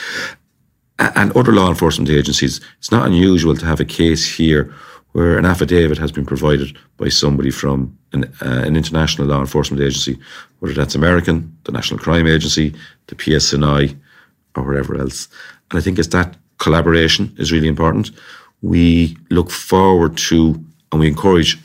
And 0.98 1.36
other 1.36 1.52
law 1.52 1.68
enforcement 1.68 2.10
agencies, 2.10 2.60
it's 2.78 2.92
not 2.92 3.06
unusual 3.06 3.56
to 3.56 3.66
have 3.66 3.80
a 3.80 3.84
case 3.84 4.24
here 4.36 4.72
where 5.14 5.38
an 5.38 5.46
affidavit 5.46 5.96
has 5.96 6.11
been 6.11 6.27
provided 6.27 6.77
by 6.96 7.09
somebody 7.09 7.50
from 7.50 7.96
an, 8.12 8.24
uh, 8.42 8.62
an 8.64 8.77
international 8.77 9.29
law 9.29 9.40
enforcement 9.40 9.81
agency, 9.81 10.18
whether 10.59 10.74
that's 10.74 10.96
American, 10.96 11.57
the 11.62 11.70
National 11.70 12.00
Crime 12.00 12.27
Agency, 12.27 12.74
the 13.07 13.14
PSNI, 13.14 13.96
or 14.57 14.64
wherever 14.64 14.96
else. 14.96 15.29
And 15.70 15.79
I 15.79 15.83
think 15.83 16.00
it's 16.00 16.09
that 16.09 16.37
collaboration 16.59 17.33
is 17.38 17.53
really 17.53 17.68
important. 17.68 18.11
We 18.61 19.16
look 19.31 19.53
forward 19.53 20.16
to 20.29 20.61
and 20.90 21.00
we 21.00 21.07
encourage 21.07 21.59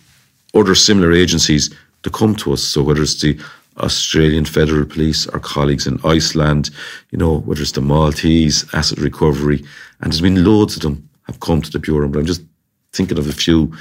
other 0.54 0.76
similar 0.76 1.12
agencies 1.12 1.74
to 2.04 2.12
come 2.12 2.36
to 2.36 2.54
us. 2.54 2.64
So 2.64 2.84
whether 2.84 3.02
it's 3.02 3.20
the 3.20 3.40
Australian 3.78 4.46
Federal 4.46 4.86
Police, 4.86 5.26
our 5.28 5.40
colleagues 5.40 5.88
in 5.88 6.00
Iceland, 6.04 6.70
you 7.10 7.18
know, 7.18 7.40
whether 7.40 7.62
it's 7.64 7.72
the 7.72 7.82
Maltese 7.82 8.64
asset 8.76 9.00
recovery, 9.00 9.66
and 10.02 10.12
there's 10.12 10.22
been 10.22 10.44
loads 10.46 10.76
of 10.76 10.84
them 10.84 11.10
have 11.24 11.40
come 11.40 11.64
to 11.64 11.72
the 11.72 11.80
bureau. 11.80 12.08
But 12.08 12.20
I'm 12.20 12.26
just 12.26 12.44
thinking 12.94 13.18
of 13.18 13.28
a 13.28 13.34
few 13.34 13.76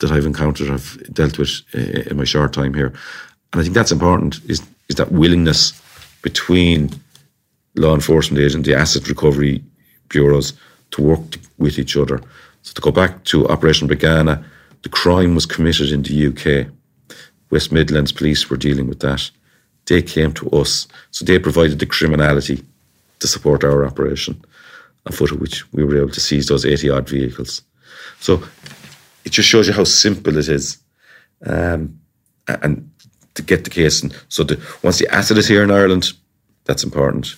that 0.00 0.10
I've 0.10 0.26
encountered, 0.26 0.70
I've 0.70 1.02
dealt 1.12 1.38
with 1.38 1.62
uh, 1.74 2.10
in 2.10 2.16
my 2.16 2.24
short 2.24 2.52
time 2.52 2.74
here, 2.74 2.92
and 3.52 3.60
I 3.60 3.62
think 3.62 3.74
that's 3.74 3.92
important. 3.92 4.40
Is 4.48 4.62
is 4.88 4.96
that 4.96 5.12
willingness 5.12 5.72
between 6.22 6.90
law 7.74 7.94
enforcement 7.94 8.42
agent, 8.42 8.64
the 8.64 8.74
asset 8.74 9.08
recovery 9.08 9.62
bureaus 10.08 10.52
to 10.92 11.02
work 11.02 11.20
with 11.58 11.78
each 11.78 11.96
other. 11.96 12.20
So 12.62 12.72
to 12.74 12.80
go 12.80 12.90
back 12.90 13.24
to 13.24 13.46
Operation 13.48 13.88
Brigana, 13.88 14.42
the 14.82 14.88
crime 14.88 15.34
was 15.34 15.46
committed 15.46 15.92
in 15.92 16.02
the 16.02 16.28
UK. 16.28 16.68
West 17.50 17.72
Midlands 17.72 18.12
police 18.12 18.48
were 18.48 18.56
dealing 18.56 18.88
with 18.88 19.00
that. 19.00 19.30
They 19.86 20.02
came 20.02 20.32
to 20.34 20.48
us, 20.50 20.86
so 21.10 21.24
they 21.24 21.38
provided 21.38 21.78
the 21.78 21.86
criminality 21.86 22.62
to 23.20 23.26
support 23.26 23.64
our 23.64 23.86
operation, 23.86 24.42
on 25.06 25.12
foot 25.12 25.32
of 25.32 25.40
which 25.40 25.70
we 25.72 25.84
were 25.84 25.96
able 25.96 26.10
to 26.10 26.20
seize 26.20 26.46
those 26.46 26.66
80 26.66 26.90
odd 26.90 27.08
vehicles. 27.08 27.62
So 28.20 28.42
it 29.24 29.30
just 29.30 29.48
shows 29.48 29.66
you 29.66 29.74
how 29.74 29.84
simple 29.84 30.36
it 30.36 30.48
is. 30.48 30.78
Um, 31.44 32.00
and 32.48 32.90
to 33.34 33.42
get 33.42 33.64
the 33.64 33.70
case. 33.70 34.02
And 34.02 34.14
so 34.28 34.42
the, 34.42 34.60
once 34.82 34.98
the 34.98 35.08
asset 35.14 35.38
is 35.38 35.46
here 35.46 35.62
in 35.62 35.70
Ireland, 35.70 36.12
that's 36.64 36.84
important. 36.84 37.34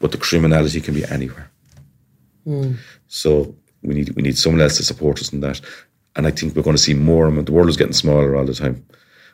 But 0.00 0.12
the 0.12 0.18
criminality 0.18 0.80
can 0.80 0.94
be 0.94 1.04
anywhere. 1.04 1.50
So 3.08 3.54
we 3.82 3.94
need 3.94 4.10
we 4.16 4.22
need 4.22 4.38
someone 4.38 4.62
else 4.62 4.76
to 4.76 4.84
support 4.84 5.20
us 5.20 5.32
in 5.32 5.40
that. 5.40 5.60
And 6.16 6.26
I 6.26 6.30
think 6.30 6.54
we're 6.54 6.62
going 6.62 6.76
to 6.76 6.82
see 6.82 6.94
more 6.94 7.26
and 7.26 7.34
more. 7.34 7.44
The 7.44 7.52
world 7.52 7.68
is 7.68 7.76
getting 7.76 7.92
smaller 7.92 8.36
all 8.36 8.44
the 8.44 8.54
time. 8.54 8.84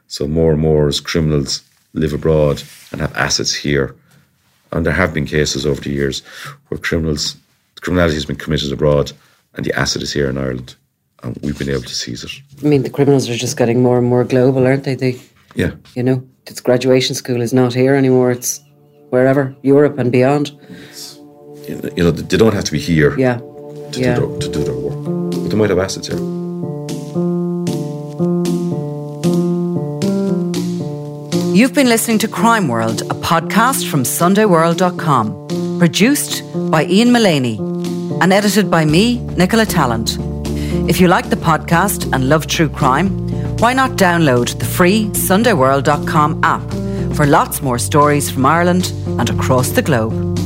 So 0.07 0.27
more 0.27 0.53
and 0.53 0.61
more 0.61 0.89
as 0.89 1.01
criminals 1.01 1.63
live 1.95 2.13
abroad 2.13 2.63
and 2.93 3.01
have 3.01 3.15
assets 3.17 3.55
here. 3.55 3.95
And 4.73 4.85
there 4.85 4.93
have 4.93 5.15
been 5.15 5.27
cases 5.27 5.65
over 5.65 5.81
the 5.81 5.91
years 5.91 6.23
where 6.69 6.79
criminals 6.79 7.37
criminality 7.81 8.15
has 8.15 8.27
been 8.27 8.37
committed 8.37 8.73
abroad 8.73 9.13
and 9.57 9.65
the 9.65 9.73
asset 9.79 10.03
is 10.03 10.13
here 10.13 10.29
in 10.29 10.39
Ireland. 10.39 10.77
And 11.23 11.39
we've 11.43 11.59
been 11.59 11.71
able 11.71 11.83
to 11.83 11.95
seize 11.95 12.23
it. 12.25 12.31
I 12.63 12.67
mean, 12.69 12.83
the 12.83 12.91
criminals 12.91 13.29
are 13.31 13.37
just 13.37 13.57
getting 13.57 13.83
more 13.83 13.99
and 13.99 14.07
more 14.07 14.25
global, 14.25 14.67
aren't 14.67 14.85
they? 14.85 14.95
They, 14.95 15.21
Yeah. 15.55 15.71
you 15.95 16.03
know, 16.03 16.23
its 16.47 16.61
graduation 16.61 17.15
school 17.15 17.41
is 17.41 17.53
not 17.53 17.73
here 17.75 17.95
anymore. 17.95 18.31
It's 18.31 18.61
wherever, 19.11 19.55
Europe 19.63 19.99
and 19.99 20.13
beyond. 20.13 20.51
You 21.69 21.77
know- 21.77 21.91
you 21.97 22.03
know, 22.05 22.11
they 22.11 22.37
don't 22.37 22.53
have 22.55 22.65
to 22.65 22.73
be 22.73 22.79
here 22.79 23.19
Yeah. 23.19 23.39
to, 23.93 24.01
yeah. 24.01 24.17
do, 24.17 24.27
their, 24.27 24.39
to 24.41 24.49
do 24.59 24.65
their 24.65 24.75
work. 24.75 25.31
But 25.31 25.49
they 25.51 25.57
might 25.57 25.71
have 25.71 25.79
assets 25.79 26.09
here. 26.09 26.19
You've 31.55 31.73
been 31.73 31.89
listening 31.89 32.19
to 32.19 32.29
Crime 32.29 32.67
World, 32.69 33.03
a 33.03 33.15
podcast 33.15 33.89
from 33.89 34.03
SundayWorld.com, 34.03 35.79
produced 35.79 36.43
by 36.71 36.85
Ian 36.87 37.13
Mullaney 37.13 37.57
and 38.21 38.33
edited 38.33 38.71
by 38.71 38.85
me, 38.85 39.19
Nicola 39.37 39.65
Tallant. 39.65 40.19
If 40.89 41.01
you 41.01 41.09
like 41.09 41.31
the 41.31 41.37
podcast 41.37 42.13
and 42.13 42.29
love 42.29 42.47
true 42.47 42.69
crime, 42.69 43.09
why 43.59 43.73
not 43.73 43.93
download 43.93 44.59
the 44.59 44.65
free 44.65 45.07
SundayWorld.com 45.07 46.41
app 46.43 46.69
for 47.17 47.27
lots 47.27 47.63
more 47.63 47.79
stories 47.79 48.31
from 48.31 48.45
Ireland 48.45 48.93
and 49.19 49.31
across 49.31 49.71
the 49.71 49.83
globe? 49.83 50.37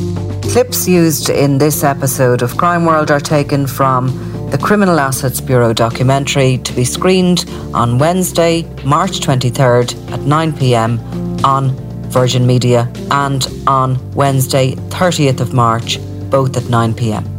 Clips 0.43 0.89
used 0.89 1.29
in 1.29 1.59
this 1.59 1.85
episode 1.85 2.43
of 2.43 2.57
Crime 2.57 2.85
World 2.85 3.11
are 3.11 3.21
taken 3.21 3.67
from 3.67 4.09
the 4.51 4.59
Criminal 4.59 4.99
Assets 4.99 5.41
Bureau 5.41 5.73
documentary 5.73 6.59
to 6.59 6.73
be 6.73 6.85
screened 6.85 7.45
on 7.75 7.99
Wednesday, 7.99 8.63
March 8.85 9.21
23rd 9.21 10.13
at 10.13 10.21
9 10.21 10.53
pm 10.57 10.99
on 11.45 11.71
Virgin 12.09 12.47
Media 12.47 12.91
and 13.11 13.47
on 13.67 13.99
Wednesday, 14.15 14.73
30th 14.89 15.41
of 15.41 15.53
March, 15.53 15.99
both 16.31 16.57
at 16.57 16.69
9 16.71 16.95
pm. 16.95 17.38